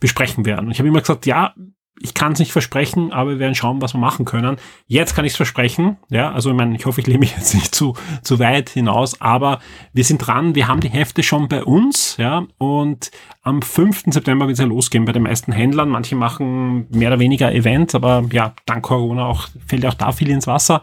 besprechen 0.00 0.44
werden. 0.44 0.66
Und 0.66 0.72
ich 0.72 0.78
habe 0.78 0.88
immer 0.88 1.00
gesagt, 1.00 1.26
ja, 1.26 1.54
ich 2.02 2.14
kann 2.14 2.32
es 2.32 2.38
nicht 2.40 2.52
versprechen, 2.52 3.12
aber 3.12 3.30
wir 3.30 3.38
werden 3.38 3.54
schauen, 3.54 3.80
was 3.80 3.94
wir 3.94 4.00
machen 4.00 4.24
können. 4.24 4.56
Jetzt 4.86 5.14
kann 5.14 5.24
ich 5.24 5.32
es 5.32 5.36
versprechen. 5.36 5.98
Ja, 6.10 6.32
also 6.32 6.50
ich 6.50 6.56
meine, 6.56 6.74
ich 6.74 6.84
hoffe, 6.84 7.00
ich 7.00 7.06
lehne 7.06 7.20
mich 7.20 7.32
jetzt 7.36 7.54
nicht 7.54 7.74
zu, 7.74 7.94
zu 8.22 8.38
weit 8.38 8.70
hinaus, 8.70 9.20
aber 9.20 9.60
wir 9.92 10.04
sind 10.04 10.18
dran. 10.18 10.54
Wir 10.54 10.66
haben 10.66 10.80
die 10.80 10.90
Hefte 10.90 11.22
schon 11.22 11.48
bei 11.48 11.62
uns, 11.62 12.16
ja, 12.16 12.44
und 12.58 13.10
am 13.42 13.62
5. 13.62 14.04
September 14.06 14.46
wird 14.46 14.54
es 14.54 14.60
ja 14.60 14.66
losgehen 14.66 15.04
bei 15.04 15.12
den 15.12 15.22
meisten 15.22 15.52
Händlern. 15.52 15.88
Manche 15.88 16.16
machen 16.16 16.88
mehr 16.90 17.08
oder 17.08 17.20
weniger 17.20 17.52
Events, 17.52 17.94
aber 17.94 18.24
ja, 18.32 18.54
dank 18.66 18.82
Corona 18.82 19.26
auch, 19.26 19.48
fällt 19.66 19.86
auch 19.86 19.94
da 19.94 20.12
viel 20.12 20.30
ins 20.30 20.46
Wasser. 20.46 20.82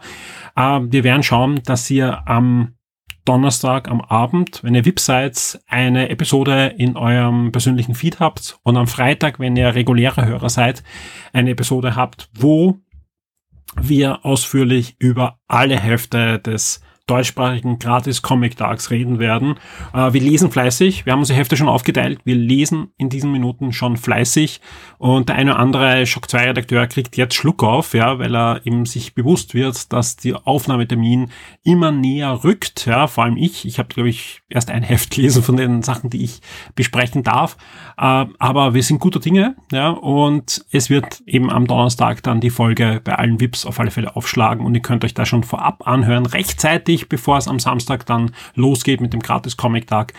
Äh, 0.56 0.80
wir 0.84 1.04
werden 1.04 1.22
schauen, 1.22 1.60
dass 1.64 1.90
ihr 1.90 2.26
am 2.26 2.74
Donnerstag 3.24 3.88
am 3.88 4.00
Abend, 4.00 4.62
wenn 4.62 4.74
ihr 4.74 4.84
VIP 4.84 5.00
seid, 5.00 5.60
eine 5.68 6.08
Episode 6.08 6.74
in 6.78 6.96
eurem 6.96 7.52
persönlichen 7.52 7.94
Feed 7.94 8.20
habt 8.20 8.58
und 8.62 8.76
am 8.76 8.86
Freitag, 8.86 9.38
wenn 9.38 9.56
ihr 9.56 9.74
reguläre 9.74 10.26
Hörer 10.26 10.48
seid, 10.48 10.82
eine 11.32 11.50
Episode 11.50 11.96
habt, 11.96 12.28
wo 12.34 12.78
wir 13.76 14.24
ausführlich 14.24 14.96
über 14.98 15.38
alle 15.46 15.78
Hefte 15.78 16.38
des 16.38 16.80
deutschsprachigen 17.10 17.78
gratis 17.78 18.22
Comic 18.22 18.56
Tags 18.56 18.90
reden 18.90 19.18
werden. 19.18 19.56
Äh, 19.92 20.12
wir 20.12 20.20
lesen 20.20 20.50
fleißig, 20.50 21.06
wir 21.06 21.12
haben 21.12 21.20
unsere 21.20 21.38
Hefte 21.38 21.56
schon 21.56 21.68
aufgeteilt, 21.68 22.20
wir 22.24 22.36
lesen 22.36 22.92
in 22.96 23.08
diesen 23.08 23.32
Minuten 23.32 23.72
schon 23.72 23.96
fleißig. 23.96 24.60
Und 24.98 25.28
der 25.28 25.36
eine 25.36 25.52
oder 25.52 25.60
andere 25.60 26.06
Shock 26.06 26.30
2 26.30 26.48
Redakteur 26.48 26.86
kriegt 26.86 27.16
jetzt 27.16 27.34
Schluck 27.34 27.62
auf, 27.62 27.94
ja, 27.94 28.18
weil 28.18 28.34
er 28.34 28.60
eben 28.64 28.86
sich 28.86 29.14
bewusst 29.14 29.54
wird, 29.54 29.92
dass 29.92 30.16
die 30.16 30.34
Aufnahmetermin 30.34 31.30
immer 31.62 31.90
näher 31.90 32.44
rückt, 32.44 32.86
ja, 32.86 33.06
vor 33.06 33.24
allem 33.24 33.36
ich. 33.36 33.64
Ich 33.64 33.78
habe, 33.78 33.88
glaube 33.88 34.08
ich, 34.08 34.42
erst 34.48 34.70
ein 34.70 34.82
Heft 34.82 35.10
gelesen 35.10 35.42
von 35.42 35.56
den 35.56 35.82
Sachen, 35.82 36.10
die 36.10 36.24
ich 36.24 36.40
besprechen 36.74 37.22
darf, 37.22 37.56
äh, 37.98 38.26
aber 38.38 38.74
wir 38.74 38.82
sind 38.82 39.00
guter 39.00 39.20
Dinge, 39.20 39.56
ja, 39.72 39.90
und 39.90 40.64
es 40.70 40.90
wird 40.90 41.22
eben 41.26 41.50
am 41.50 41.66
Donnerstag 41.66 42.22
dann 42.22 42.40
die 42.40 42.50
Folge 42.50 43.00
bei 43.02 43.14
allen 43.14 43.40
VIPs 43.40 43.66
auf 43.66 43.80
alle 43.80 43.90
Fälle 43.90 44.16
aufschlagen. 44.16 44.64
Und 44.64 44.74
ihr 44.74 44.82
könnt 44.82 45.04
euch 45.04 45.14
da 45.14 45.24
schon 45.24 45.44
vorab 45.44 45.86
anhören, 45.86 46.26
rechtzeitig 46.26 46.99
gleich 47.00 47.08
bevor 47.08 47.38
es 47.38 47.48
am 47.48 47.58
Samstag 47.58 48.06
dann 48.06 48.32
losgeht 48.54 49.00
mit 49.00 49.12
dem 49.12 49.20
gratis 49.20 49.56
Comic 49.56 49.86
Tag 49.86 50.12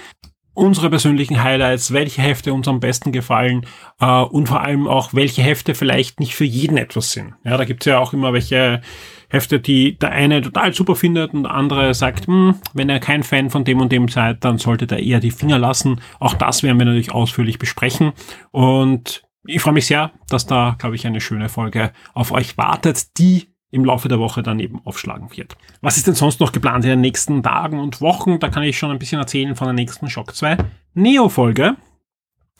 unsere 0.53 0.89
persönlichen 0.89 1.41
Highlights, 1.41 1.93
welche 1.93 2.21
Hefte 2.21 2.53
uns 2.53 2.67
am 2.67 2.81
besten 2.81 3.13
gefallen 3.13 3.65
äh, 4.01 4.21
und 4.21 4.49
vor 4.49 4.59
allem 4.59 4.85
auch, 4.85 5.13
welche 5.13 5.41
Hefte 5.41 5.75
vielleicht 5.75 6.19
nicht 6.19 6.35
für 6.35 6.43
jeden 6.43 6.75
etwas 6.75 7.13
sind. 7.13 7.35
Ja, 7.45 7.55
da 7.55 7.63
gibt's 7.63 7.85
ja 7.85 7.99
auch 7.99 8.11
immer 8.11 8.33
welche 8.33 8.81
Hefte, 9.29 9.61
die 9.61 9.97
der 9.97 10.11
eine 10.11 10.41
total 10.41 10.73
super 10.73 10.97
findet 10.97 11.33
und 11.33 11.43
der 11.43 11.53
andere 11.53 11.93
sagt, 11.93 12.27
hm, 12.27 12.55
wenn 12.73 12.89
er 12.89 12.99
kein 12.99 13.23
Fan 13.23 13.49
von 13.49 13.63
dem 13.63 13.79
und 13.79 13.93
dem 13.93 14.09
seid, 14.09 14.43
dann 14.43 14.57
solltet 14.57 14.91
er 14.91 14.99
eher 14.99 15.21
die 15.21 15.31
Finger 15.31 15.57
lassen. 15.57 16.01
Auch 16.19 16.33
das 16.33 16.63
werden 16.63 16.77
wir 16.79 16.85
natürlich 16.85 17.13
ausführlich 17.13 17.57
besprechen. 17.57 18.11
Und 18.51 19.23
ich 19.45 19.61
freue 19.61 19.73
mich 19.73 19.87
sehr, 19.87 20.11
dass 20.27 20.47
da, 20.47 20.75
glaube 20.77 20.97
ich, 20.97 21.07
eine 21.07 21.21
schöne 21.21 21.47
Folge 21.47 21.93
auf 22.13 22.33
euch 22.33 22.57
wartet, 22.57 23.17
die 23.17 23.50
im 23.71 23.85
Laufe 23.85 24.09
der 24.09 24.19
Woche 24.19 24.43
dann 24.43 24.59
eben 24.59 24.81
aufschlagen 24.85 25.29
wird. 25.35 25.57
Was 25.79 25.97
ist 25.97 26.07
denn 26.07 26.15
sonst 26.15 26.39
noch 26.39 26.51
geplant 26.51 26.83
in 26.83 26.91
den 26.91 27.01
nächsten 27.01 27.41
Tagen 27.41 27.79
und 27.79 28.01
Wochen? 28.01 28.39
Da 28.39 28.49
kann 28.49 28.63
ich 28.63 28.77
schon 28.77 28.91
ein 28.91 28.99
bisschen 28.99 29.19
erzählen 29.19 29.55
von 29.55 29.67
der 29.67 29.73
nächsten 29.73 30.09
Shock 30.09 30.35
2 30.35 30.57
Neo-Folge. 30.93 31.77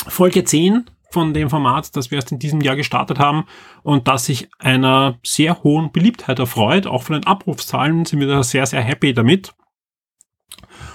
Folge 0.07 0.43
10 0.43 0.85
von 1.11 1.33
dem 1.33 1.49
Format, 1.49 1.95
das 1.95 2.09
wir 2.09 2.15
erst 2.15 2.31
in 2.31 2.39
diesem 2.39 2.61
Jahr 2.61 2.77
gestartet 2.77 3.19
haben 3.19 3.45
und 3.83 4.07
das 4.07 4.25
sich 4.25 4.49
einer 4.57 5.19
sehr 5.23 5.61
hohen 5.63 5.91
Beliebtheit 5.91 6.39
erfreut. 6.39 6.87
Auch 6.87 7.03
von 7.03 7.13
den 7.13 7.27
Abrufzahlen 7.27 8.05
sind 8.05 8.21
wir 8.21 8.27
da 8.27 8.41
sehr, 8.43 8.65
sehr 8.65 8.81
happy 8.81 9.13
damit. 9.13 9.53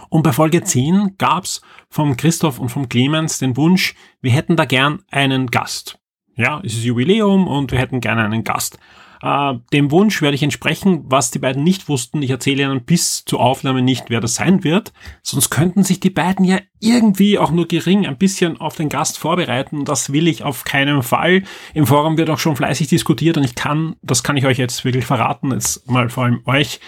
Und 0.08 0.22
bei 0.22 0.32
Folge 0.32 0.62
10 0.62 1.16
gab's 1.18 1.60
vom 1.90 2.16
Christoph 2.16 2.58
und 2.58 2.70
vom 2.70 2.88
Clemens 2.88 3.38
den 3.38 3.56
Wunsch, 3.56 3.94
wir 4.22 4.30
hätten 4.30 4.56
da 4.56 4.64
gern 4.64 5.02
einen 5.10 5.48
Gast. 5.48 5.98
Ja, 6.36 6.60
es 6.64 6.74
ist 6.74 6.84
Jubiläum 6.84 7.46
und 7.46 7.72
wir 7.72 7.78
hätten 7.78 8.00
gerne 8.00 8.24
einen 8.24 8.44
Gast. 8.44 8.78
Äh, 9.26 9.58
dem 9.72 9.90
Wunsch 9.90 10.22
werde 10.22 10.36
ich 10.36 10.44
entsprechen, 10.44 11.02
was 11.06 11.32
die 11.32 11.40
beiden 11.40 11.64
nicht 11.64 11.88
wussten. 11.88 12.22
Ich 12.22 12.30
erzähle 12.30 12.62
ihnen 12.62 12.84
bis 12.84 13.24
zur 13.24 13.40
Aufnahme 13.40 13.82
nicht, 13.82 14.04
wer 14.08 14.20
das 14.20 14.36
sein 14.36 14.62
wird. 14.62 14.92
Sonst 15.22 15.50
könnten 15.50 15.82
sich 15.82 15.98
die 15.98 16.10
beiden 16.10 16.44
ja 16.44 16.60
irgendwie 16.78 17.36
auch 17.36 17.50
nur 17.50 17.66
gering 17.66 18.06
ein 18.06 18.18
bisschen 18.18 18.60
auf 18.60 18.76
den 18.76 18.88
Gast 18.88 19.18
vorbereiten. 19.18 19.84
Das 19.84 20.12
will 20.12 20.28
ich 20.28 20.44
auf 20.44 20.62
keinen 20.62 21.02
Fall. 21.02 21.42
Im 21.74 21.88
Forum 21.88 22.16
wird 22.16 22.30
auch 22.30 22.38
schon 22.38 22.54
fleißig 22.54 22.86
diskutiert 22.86 23.36
und 23.36 23.42
ich 23.42 23.56
kann, 23.56 23.96
das 24.00 24.22
kann 24.22 24.36
ich 24.36 24.46
euch 24.46 24.58
jetzt 24.58 24.84
wirklich 24.84 25.06
verraten, 25.06 25.50
jetzt 25.50 25.90
mal 25.90 26.08
vor 26.08 26.24
allem 26.24 26.42
euch, 26.44 26.78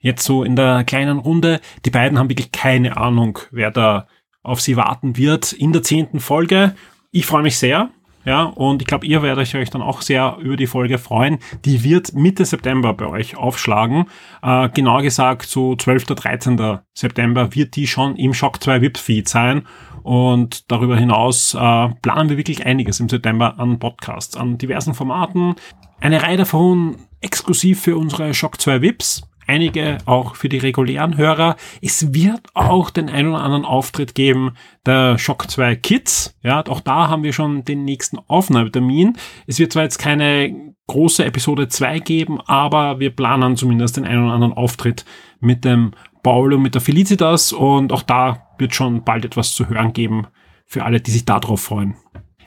jetzt 0.00 0.24
so 0.24 0.42
in 0.42 0.56
der 0.56 0.84
kleinen 0.84 1.18
Runde. 1.18 1.60
Die 1.84 1.90
beiden 1.90 2.18
haben 2.18 2.30
wirklich 2.30 2.50
keine 2.50 2.96
Ahnung, 2.96 3.40
wer 3.50 3.70
da 3.70 4.06
auf 4.42 4.62
sie 4.62 4.78
warten 4.78 5.18
wird 5.18 5.52
in 5.52 5.74
der 5.74 5.82
zehnten 5.82 6.20
Folge. 6.20 6.74
Ich 7.10 7.26
freue 7.26 7.42
mich 7.42 7.58
sehr. 7.58 7.90
Ja, 8.24 8.44
und 8.44 8.80
ich 8.80 8.88
glaube, 8.88 9.06
ihr 9.06 9.22
werdet 9.22 9.54
euch 9.54 9.70
dann 9.70 9.82
auch 9.82 10.00
sehr 10.00 10.38
über 10.40 10.56
die 10.56 10.66
Folge 10.66 10.98
freuen. 10.98 11.38
Die 11.64 11.84
wird 11.84 12.14
Mitte 12.14 12.44
September 12.44 12.94
bei 12.94 13.06
euch 13.06 13.36
aufschlagen. 13.36 14.06
Äh, 14.42 14.70
genau 14.70 15.02
gesagt, 15.02 15.46
so 15.46 15.76
12. 15.76 16.06
13. 16.06 16.78
September 16.94 17.54
wird 17.54 17.76
die 17.76 17.86
schon 17.86 18.16
im 18.16 18.32
Shock 18.32 18.62
2 18.62 18.80
VIP-Feed 18.80 19.28
sein. 19.28 19.66
Und 20.02 20.70
darüber 20.70 20.96
hinaus 20.96 21.54
äh, 21.54 21.58
planen 21.58 22.28
wir 22.28 22.36
wirklich 22.36 22.64
einiges 22.66 23.00
im 23.00 23.08
September 23.08 23.58
an 23.58 23.78
Podcasts, 23.78 24.36
an 24.36 24.58
diversen 24.58 24.94
Formaten. 24.94 25.54
Eine 26.00 26.22
Reihe 26.22 26.36
davon 26.36 26.96
exklusiv 27.20 27.80
für 27.80 27.96
unsere 27.96 28.34
Shock 28.34 28.60
2 28.60 28.82
VIPs 28.82 29.22
einige 29.46 29.98
auch 30.06 30.36
für 30.36 30.48
die 30.48 30.58
regulären 30.58 31.16
Hörer. 31.16 31.56
Es 31.80 32.12
wird 32.14 32.40
auch 32.54 32.90
den 32.90 33.08
einen 33.08 33.28
oder 33.28 33.42
anderen 33.42 33.64
Auftritt 33.64 34.14
geben 34.14 34.52
der 34.86 35.18
Shock 35.18 35.50
2 35.50 35.76
Kids. 35.76 36.36
Ja, 36.42 36.64
auch 36.66 36.80
da 36.80 37.08
haben 37.08 37.22
wir 37.22 37.32
schon 37.32 37.64
den 37.64 37.84
nächsten 37.84 38.18
Aufnahmetermin. 38.18 39.16
Es 39.46 39.58
wird 39.58 39.72
zwar 39.72 39.84
jetzt 39.84 39.98
keine 39.98 40.74
große 40.86 41.24
Episode 41.24 41.68
2 41.68 42.00
geben, 42.00 42.40
aber 42.40 43.00
wir 43.00 43.10
planen 43.10 43.56
zumindest 43.56 43.96
den 43.96 44.04
einen 44.04 44.24
oder 44.24 44.34
anderen 44.34 44.52
Auftritt 44.52 45.04
mit 45.40 45.64
dem 45.64 45.92
Paul 46.22 46.54
und 46.54 46.62
mit 46.62 46.74
der 46.74 46.80
Felicitas 46.80 47.52
und 47.52 47.92
auch 47.92 48.02
da 48.02 48.48
wird 48.58 48.74
schon 48.74 49.04
bald 49.04 49.24
etwas 49.24 49.54
zu 49.54 49.68
hören 49.68 49.92
geben 49.92 50.26
für 50.66 50.84
alle, 50.84 51.00
die 51.00 51.10
sich 51.10 51.24
darauf 51.24 51.60
freuen. 51.60 51.96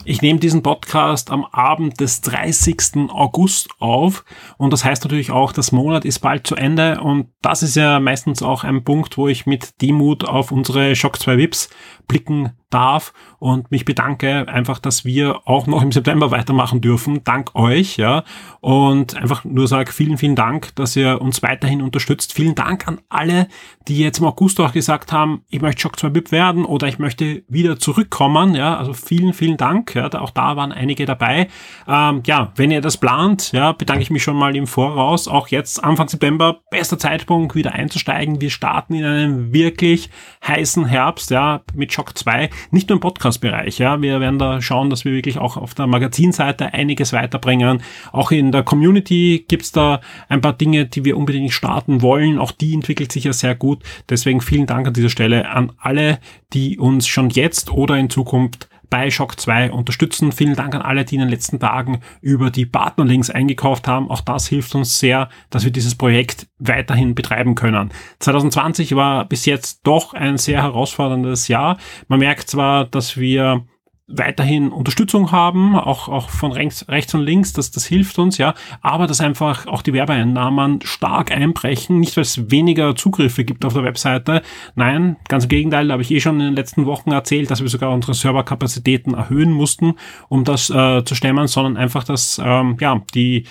Ich 0.10 0.22
nehme 0.22 0.40
diesen 0.40 0.64
Podcast 0.64 1.32
am 1.32 1.44
Abend 1.44 2.00
des 2.00 2.22
30. 2.22 3.10
August 3.10 3.68
auf 3.80 4.24
und 4.58 4.72
das 4.72 4.86
heißt 4.86 5.04
natürlich 5.04 5.32
auch, 5.32 5.52
das 5.52 5.74
Monat 5.74 6.06
ist 6.06 6.20
bald 6.20 6.48
zu 6.48 6.56
Ende 6.56 7.02
und 7.02 7.28
das 7.42 7.62
ist 7.62 7.76
ja 7.76 8.00
meistens 8.00 8.42
auch 8.42 8.64
ein 8.64 8.86
Punkt, 8.86 9.18
wo 9.18 9.28
ich 9.28 9.46
mit 9.46 9.82
Demut 9.82 10.24
auf 10.24 10.54
unsere 10.54 10.96
Shock 10.96 11.20
2 11.20 11.38
Vips 11.38 11.70
blicken 12.08 12.54
darf 12.70 13.14
und 13.40 13.72
mich 13.72 13.86
bedanke 13.86 14.48
einfach, 14.48 14.80
dass 14.80 15.06
wir 15.06 15.48
auch 15.48 15.68
noch 15.68 15.82
im 15.82 15.92
September 15.92 16.32
weitermachen 16.32 16.82
dürfen, 16.82 17.24
dank 17.24 17.56
euch, 17.56 17.98
ja, 17.98 18.24
und 18.60 19.16
einfach 19.16 19.46
nur 19.46 19.68
sage 19.68 19.94
vielen, 19.94 20.18
vielen 20.18 20.36
Dank, 20.36 20.76
dass 20.76 20.96
ihr 20.96 21.22
uns 21.22 21.42
weiterhin 21.42 21.82
unterstützt. 21.82 22.34
Vielen 22.34 22.56
Dank 22.56 22.88
an 22.88 23.00
alle, 23.08 23.48
die 23.88 24.00
jetzt 24.00 24.20
im 24.20 24.26
August 24.26 24.60
auch 24.60 24.74
gesagt 24.74 25.14
haben, 25.14 25.44
ich 25.50 25.62
möchte 25.62 25.82
Shock 25.82 26.00
2 26.00 26.10
BIP 26.10 26.32
werden 26.32 26.66
oder 26.66 26.88
ich 26.88 27.00
möchte 27.00 27.44
wieder 27.48 27.80
zurückkommen, 27.80 28.56
ja, 28.56 28.76
also 28.76 28.94
vielen, 28.94 29.34
vielen 29.34 29.58
Dank, 29.58 29.96
ja, 29.96 30.08
auch 30.14 30.32
da 30.32 30.58
waren 30.58 30.72
einige 30.72 31.06
dabei. 31.06 31.48
Ähm, 31.88 32.22
ja, 32.26 32.52
wenn 32.56 32.72
ihr 32.72 32.82
das 32.82 32.98
plant, 32.98 33.54
ja, 33.54 33.72
bedanke 33.72 34.02
ich 34.02 34.12
mich 34.12 34.24
schon 34.24 34.36
mal 34.36 34.56
im 34.56 34.68
Voraus, 34.68 35.28
auch 35.28 35.48
jetzt 35.48 35.84
Anfang 35.84 36.10
September, 36.10 36.60
bester 36.70 37.00
Zeitpunkt 37.00 37.56
wieder 37.56 37.74
einzusteigen. 37.74 38.42
Wir 38.42 38.50
starten 38.50 38.94
in 38.94 39.06
einem 39.06 39.54
wirklich 39.54 40.10
heißen 40.46 40.86
Herbst, 40.86 41.32
ja, 41.32 41.62
mit 41.74 41.94
Shock 41.98 42.16
2 42.16 42.52
nicht 42.70 42.90
nur 42.90 42.98
im 42.98 43.00
Podcast-Bereich. 43.00 43.80
Ja, 43.80 44.00
wir 44.04 44.20
werden 44.20 44.38
da 44.38 44.62
schauen, 44.62 44.92
dass 44.92 45.04
wir 45.04 45.14
wirklich 45.14 45.40
auch 45.40 45.58
auf 45.58 45.74
der 45.74 45.88
Magazinseite 45.88 46.72
einiges 46.72 47.12
weiterbringen. 47.12 47.82
Auch 48.12 48.30
in 48.30 48.52
der 48.52 48.62
Community 48.62 49.46
gibt's 49.48 49.72
da 49.72 50.00
ein 50.30 50.42
paar 50.42 50.54
Dinge, 50.54 50.86
die 50.86 51.06
wir 51.06 51.18
unbedingt 51.18 51.54
starten 51.54 52.04
wollen. 52.04 52.38
Auch 52.38 52.52
die 52.52 52.76
entwickelt 52.76 53.12
sich 53.12 53.24
ja 53.24 53.34
sehr 53.34 53.56
gut. 53.56 53.82
Deswegen 54.10 54.42
vielen 54.42 54.68
Dank 54.68 54.86
an 54.86 54.94
dieser 54.94 55.10
Stelle 55.10 55.50
an 55.50 55.72
alle, 55.80 56.20
die 56.54 56.78
uns 56.78 57.08
schon 57.08 57.32
jetzt 57.32 57.72
oder 57.72 57.98
in 57.98 58.12
Zukunft 58.12 58.70
bei 58.90 59.10
Shock 59.12 59.40
2 59.40 59.72
unterstützen. 59.72 60.32
Vielen 60.32 60.56
Dank 60.56 60.76
an 60.76 60.82
alle, 60.82 61.06
die 61.06 61.16
in 61.16 61.22
den 61.22 61.30
letzten 61.30 61.60
Tagen 61.60 62.02
über 62.22 62.52
die 62.52 62.66
Partnerlinks 62.66 63.30
eingekauft 63.30 63.88
haben. 63.88 64.10
Auch 64.10 64.22
das 64.22 64.48
hilft 64.48 64.76
uns 64.76 65.00
sehr, 65.00 65.30
dass 65.50 65.64
wir 65.64 65.72
dieses 65.72 65.96
Projekt 65.96 66.48
weiterhin 66.60 67.16
betreiben 67.16 67.56
können. 67.56 67.92
2020 68.20 68.96
war 68.96 69.26
bis 69.26 69.46
jetzt 69.46 69.82
doch 69.84 70.14
ein 70.14 70.38
sehr 70.38 70.62
herausforderndes 70.62 71.48
Jahr. 71.48 71.78
Man 72.08 72.20
merkt 72.20 72.50
zwar, 72.50 72.86
dass 72.86 73.18
wir 73.18 73.66
weiterhin 74.08 74.72
Unterstützung 74.72 75.34
haben, 75.34 75.76
auch, 75.76 76.08
auch 76.08 76.30
von 76.30 76.54
rechts, 76.54 76.88
rechts 76.88 77.14
und 77.14 77.22
links, 77.22 77.52
das, 77.52 77.72
das 77.72 77.86
hilft 77.86 78.18
uns, 78.20 78.38
ja, 78.38 78.54
aber 78.82 79.06
dass 79.06 79.20
einfach 79.20 79.68
auch 79.68 79.82
die 79.82 79.92
Werbeeinnahmen 79.92 80.80
stark 80.84 81.32
einbrechen, 81.32 82.00
nicht 82.00 82.16
weil 82.16 82.22
es 82.22 82.50
weniger 82.50 82.96
Zugriffe 82.96 83.44
gibt 83.44 83.66
auf 83.66 83.74
der 83.74 83.84
Webseite, 83.84 84.42
nein, 84.76 85.18
ganz 85.28 85.44
im 85.44 85.50
Gegenteil, 85.50 85.88
da 85.88 85.94
habe 85.94 86.04
ich 86.04 86.12
eh 86.12 86.22
schon 86.22 86.40
in 86.40 86.46
den 86.46 86.56
letzten 86.56 86.86
Wochen 86.86 87.12
erzählt, 87.12 87.52
dass 87.52 87.62
wir 87.62 87.68
sogar 87.68 87.92
unsere 87.92 88.14
Serverkapazitäten 88.14 89.14
erhöhen 89.14 89.52
mussten, 89.52 89.96
um 90.30 90.46
das 90.46 90.70
äh, 90.70 91.04
zu 91.04 91.14
stemmen, 91.14 91.48
sondern 91.48 91.76
einfach, 91.76 92.06
dass 92.06 92.42
ähm, 92.44 92.78
ja, 92.80 93.02
die 93.14 93.44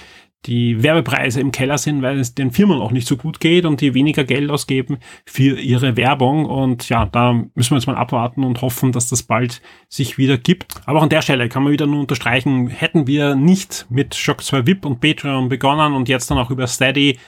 die 0.46 0.82
Werbepreise 0.82 1.40
im 1.40 1.52
Keller 1.52 1.78
sind, 1.78 2.02
weil 2.02 2.18
es 2.18 2.34
den 2.34 2.50
Firmen 2.50 2.80
auch 2.80 2.92
nicht 2.92 3.06
so 3.06 3.16
gut 3.16 3.40
geht 3.40 3.64
und 3.64 3.80
die 3.80 3.94
weniger 3.94 4.24
Geld 4.24 4.50
ausgeben 4.50 4.98
für 5.24 5.58
ihre 5.58 5.96
Werbung. 5.96 6.46
Und 6.46 6.88
ja, 6.88 7.06
da 7.06 7.32
müssen 7.32 7.70
wir 7.70 7.78
jetzt 7.78 7.86
mal 7.86 7.96
abwarten 7.96 8.44
und 8.44 8.62
hoffen, 8.62 8.92
dass 8.92 9.08
das 9.08 9.22
bald 9.22 9.60
sich 9.88 10.18
wieder 10.18 10.38
gibt. 10.38 10.66
Aber 10.86 10.98
auch 10.98 11.02
an 11.02 11.08
der 11.08 11.22
Stelle 11.22 11.48
kann 11.48 11.62
man 11.62 11.72
wieder 11.72 11.86
nur 11.86 12.00
unterstreichen, 12.00 12.68
hätten 12.68 13.06
wir 13.06 13.34
nicht 13.34 13.86
mit 13.90 14.14
Shock 14.14 14.42
2 14.42 14.66
VIP 14.66 14.86
und 14.86 15.00
Patreon 15.00 15.48
begonnen 15.48 15.94
und 15.94 16.08
jetzt 16.08 16.30
dann 16.30 16.38
auch 16.38 16.50
über 16.50 16.66
Steady 16.66 17.18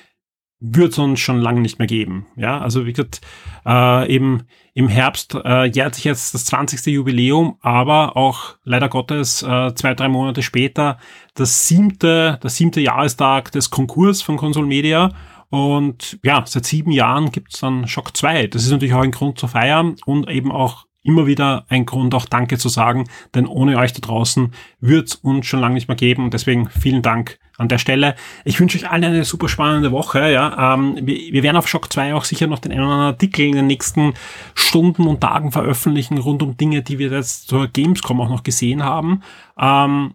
wird 0.61 0.93
es 0.93 0.99
uns 0.99 1.21
schon 1.21 1.41
lange 1.41 1.61
nicht 1.61 1.79
mehr 1.79 1.87
geben. 1.87 2.27
Ja, 2.37 2.59
also 2.61 2.85
wie 2.85 2.93
gesagt, 2.93 3.21
äh, 3.65 4.13
eben 4.13 4.43
im 4.75 4.89
Herbst 4.89 5.35
äh, 5.35 5.67
jährt 5.67 5.95
sich 5.95 6.05
jetzt 6.05 6.35
das 6.35 6.45
20. 6.47 6.87
Jubiläum, 6.87 7.59
aber 7.61 8.17
auch 8.17 8.57
leider 8.65 8.89
Gottes 8.89 9.43
äh, 9.43 9.75
zwei, 9.75 9.95
drei 9.95 10.09
Monate 10.09 10.43
später 10.43 10.99
das 11.35 11.69
siebte, 11.69 12.39
der 12.43 12.51
siebte 12.51 12.81
Jahrestag 12.81 13.53
des 13.53 13.71
Konkurs 13.71 14.23
von 14.23 14.37
Console 14.37 14.67
Media. 14.67 15.13
Und 15.51 16.19
ja, 16.23 16.45
seit 16.45 16.67
sieben 16.67 16.91
Jahren 16.91 17.31
gibt's 17.31 17.61
dann 17.61 17.87
Shock 17.87 18.17
2. 18.17 18.49
Das 18.49 18.65
ist 18.65 18.71
natürlich 18.71 18.95
auch 18.95 19.03
ein 19.03 19.13
Grund 19.13 19.39
zu 19.39 19.47
feiern 19.47 19.97
und 20.05 20.29
eben 20.29 20.53
auch 20.53 20.88
immer 21.03 21.27
wieder 21.27 21.65
ein 21.69 21.87
Grund, 21.87 22.15
auch 22.15 22.27
Danke 22.27 22.59
zu 22.59 22.69
sagen, 22.69 23.09
denn 23.35 23.47
ohne 23.47 23.79
euch 23.79 23.93
da 23.93 24.01
draußen 24.01 24.53
wird's 24.81 25.15
uns 25.15 25.47
schon 25.47 25.61
lange 25.61 25.75
nicht 25.75 25.89
mehr 25.89 25.97
geben. 25.97 26.25
Und 26.25 26.35
deswegen 26.35 26.69
vielen 26.69 27.03
Dank 27.03 27.39
an 27.57 27.69
der 27.69 27.79
Stelle. 27.79 28.15
Ich 28.45 28.61
wünsche 28.61 28.79
euch 28.79 28.89
allen 28.89 29.05
eine 29.05 29.25
super 29.25 29.49
spannende 29.49 29.91
Woche. 29.91 30.31
Ja, 30.31 30.75
ähm, 30.75 30.97
wir, 31.03 31.33
wir, 31.33 31.43
werden 31.43 31.57
auf 31.57 31.69
Shock 31.69 31.93
2 31.93 32.15
auch 32.15 32.25
sicher 32.25 32.47
noch 32.47 32.61
den 32.61 32.73
einen 32.73 32.83
oder 32.83 32.93
anderen 32.93 33.13
Artikel 33.15 33.47
in 33.47 33.57
den 33.57 33.67
nächsten 33.67 34.15
Stunden 34.55 35.07
und 35.07 35.21
Tagen 35.21 35.51
veröffentlichen 35.51 36.19
rund 36.19 36.43
um 36.43 36.57
Dinge, 36.57 36.83
die 36.83 36.99
wir 36.99 37.11
jetzt 37.11 37.49
zur 37.49 37.67
Gamescom 37.67 38.21
auch 38.21 38.31
noch 38.31 38.45
gesehen 38.45 38.85
haben. 38.85 39.23
Ähm, 39.59 40.15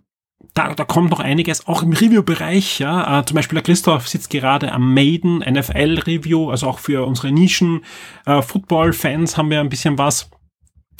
da, 0.53 0.73
da 0.73 0.85
kommt 0.85 1.09
noch 1.09 1.19
einiges, 1.19 1.67
auch 1.67 1.83
im 1.83 1.93
Review-Bereich. 1.93 2.79
Ja, 2.79 3.19
äh, 3.19 3.25
zum 3.25 3.35
Beispiel 3.35 3.55
der 3.55 3.63
Christoph 3.63 4.07
sitzt 4.07 4.29
gerade 4.29 4.71
am 4.71 4.93
Maiden 4.93 5.39
NFL-Review, 5.39 6.49
also 6.49 6.67
auch 6.67 6.79
für 6.79 7.05
unsere 7.05 7.31
Nischen 7.31 7.83
äh, 8.25 8.41
Football-Fans 8.41 9.37
haben 9.37 9.49
wir 9.49 9.59
ein 9.59 9.69
bisschen 9.69 9.97
was. 9.97 10.29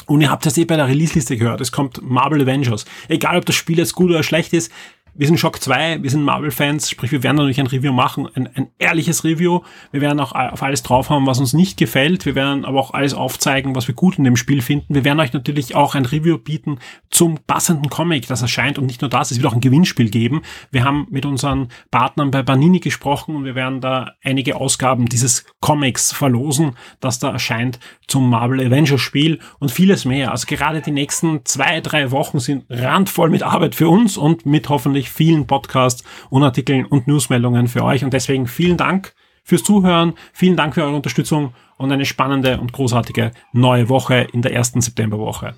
Und 0.05 0.21
ihr 0.21 0.29
habt 0.29 0.45
das 0.45 0.57
eh 0.57 0.65
bei 0.65 0.75
der 0.75 0.87
Release-Liste 0.87 1.37
gehört. 1.37 1.61
Es 1.61 1.71
kommt 1.71 2.01
Marvel 2.01 2.41
Avengers. 2.41 2.85
Egal, 3.07 3.37
ob 3.37 3.45
das 3.45 3.55
Spiel 3.55 3.77
jetzt 3.77 3.95
gut 3.95 4.09
oder 4.09 4.23
schlecht 4.23 4.53
ist, 4.53 4.71
wir 5.15 5.27
sind 5.27 5.39
Shock 5.39 5.61
2, 5.61 6.01
wir 6.01 6.09
sind 6.09 6.23
Marvel-Fans, 6.23 6.89
sprich, 6.89 7.11
wir 7.11 7.21
werden 7.21 7.35
natürlich 7.37 7.59
ein 7.59 7.67
Review 7.67 7.93
machen, 7.93 8.27
ein, 8.33 8.49
ein 8.55 8.67
ehrliches 8.79 9.23
Review. 9.23 9.61
Wir 9.91 10.01
werden 10.01 10.19
auch 10.19 10.31
auf 10.31 10.63
alles 10.63 10.81
drauf 10.81 11.09
haben, 11.11 11.27
was 11.27 11.39
uns 11.39 11.53
nicht 11.53 11.77
gefällt. 11.77 12.25
Wir 12.25 12.33
werden 12.33 12.65
aber 12.65 12.79
auch 12.79 12.93
alles 12.93 13.13
aufzeigen, 13.13 13.75
was 13.75 13.87
wir 13.87 13.93
gut 13.93 14.17
in 14.17 14.23
dem 14.23 14.35
Spiel 14.35 14.61
finden. 14.61 14.95
Wir 14.95 15.03
werden 15.03 15.19
euch 15.19 15.31
natürlich 15.31 15.75
auch 15.75 15.93
ein 15.93 16.05
Review 16.05 16.39
bieten 16.39 16.79
zum 17.11 17.37
passenden 17.45 17.89
Comic, 17.89 18.27
das 18.27 18.41
erscheint. 18.41 18.79
Und 18.79 18.87
nicht 18.87 19.01
nur 19.01 19.09
das, 19.09 19.29
es 19.29 19.37
wird 19.37 19.47
auch 19.47 19.53
ein 19.53 19.61
Gewinnspiel 19.61 20.09
geben. 20.09 20.41
Wir 20.71 20.83
haben 20.83 21.07
mit 21.11 21.25
unseren 21.25 21.67
Partnern 21.91 22.31
bei 22.31 22.41
Banini 22.41 22.79
gesprochen 22.79 23.35
und 23.35 23.45
wir 23.45 23.53
werden 23.53 23.81
da 23.81 24.13
einige 24.23 24.55
Ausgaben 24.55 25.07
dieses 25.07 25.45
Comics 25.59 26.11
verlosen, 26.11 26.75
das 26.99 27.19
da 27.19 27.31
erscheint 27.31 27.79
zum 28.07 28.29
Marvel 28.29 28.59
Avengers 28.59 29.01
Spiel 29.01 29.39
und 29.59 29.71
vieles 29.71 30.05
mehr. 30.05 30.31
Also 30.31 30.47
gerade 30.47 30.81
die 30.81 30.91
nächsten 30.91 31.45
zwei, 31.45 31.81
drei 31.81 32.11
Wochen 32.11 32.39
sind 32.39 32.65
randvoll 32.69 33.29
mit 33.29 33.43
Arbeit 33.43 33.75
für 33.75 33.89
uns 33.89 34.17
und 34.17 34.45
mit 34.45 34.69
hoffentlich 34.69 35.02
wirklich 35.03 35.11
vielen 35.11 35.47
Podcasts 35.47 36.03
und 36.29 36.43
Artikeln 36.43 36.85
und 36.85 37.07
Newsmeldungen 37.07 37.67
für 37.67 37.83
euch. 37.83 38.03
Und 38.03 38.13
deswegen 38.13 38.47
vielen 38.47 38.77
Dank 38.77 39.13
fürs 39.43 39.63
Zuhören, 39.63 40.13
vielen 40.31 40.55
Dank 40.55 40.75
für 40.75 40.83
eure 40.83 40.95
Unterstützung 40.95 41.53
und 41.77 41.91
eine 41.91 42.05
spannende 42.05 42.59
und 42.59 42.71
großartige 42.71 43.31
neue 43.51 43.89
Woche 43.89 44.27
in 44.31 44.41
der 44.41 44.53
ersten 44.53 44.81
Septemberwoche. 44.81 45.55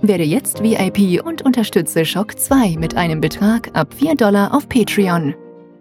Werde 0.00 0.22
jetzt 0.22 0.62
VIP 0.62 1.24
und 1.24 1.42
unterstütze 1.42 2.04
Shock 2.04 2.38
2 2.38 2.76
mit 2.78 2.96
einem 2.96 3.20
Betrag 3.20 3.70
ab 3.72 3.92
4 3.94 4.14
Dollar 4.14 4.54
auf 4.54 4.68
Patreon. 4.68 5.34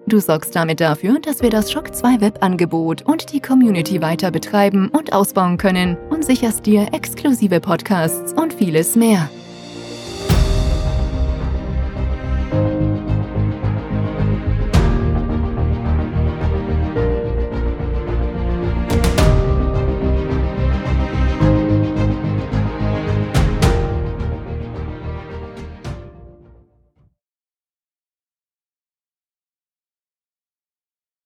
Du 0.07 0.19
sorgst 0.19 0.55
damit 0.55 0.79
dafür, 0.79 1.19
dass 1.19 1.43
wir 1.43 1.51
das 1.51 1.71
Shock 1.71 1.93
2 1.93 2.21
Webangebot 2.21 3.03
und 3.03 3.31
die 3.31 3.41
Community 3.41 4.01
weiter 4.01 4.31
betreiben 4.31 4.89
und 4.89 5.13
ausbauen 5.13 5.57
können 5.57 5.97
und 6.09 6.25
sicherst 6.25 6.65
dir 6.65 6.87
exklusive 6.93 7.59
Podcasts 7.59 8.33
und 8.33 8.53
vieles 8.53 8.95
mehr. 8.95 9.29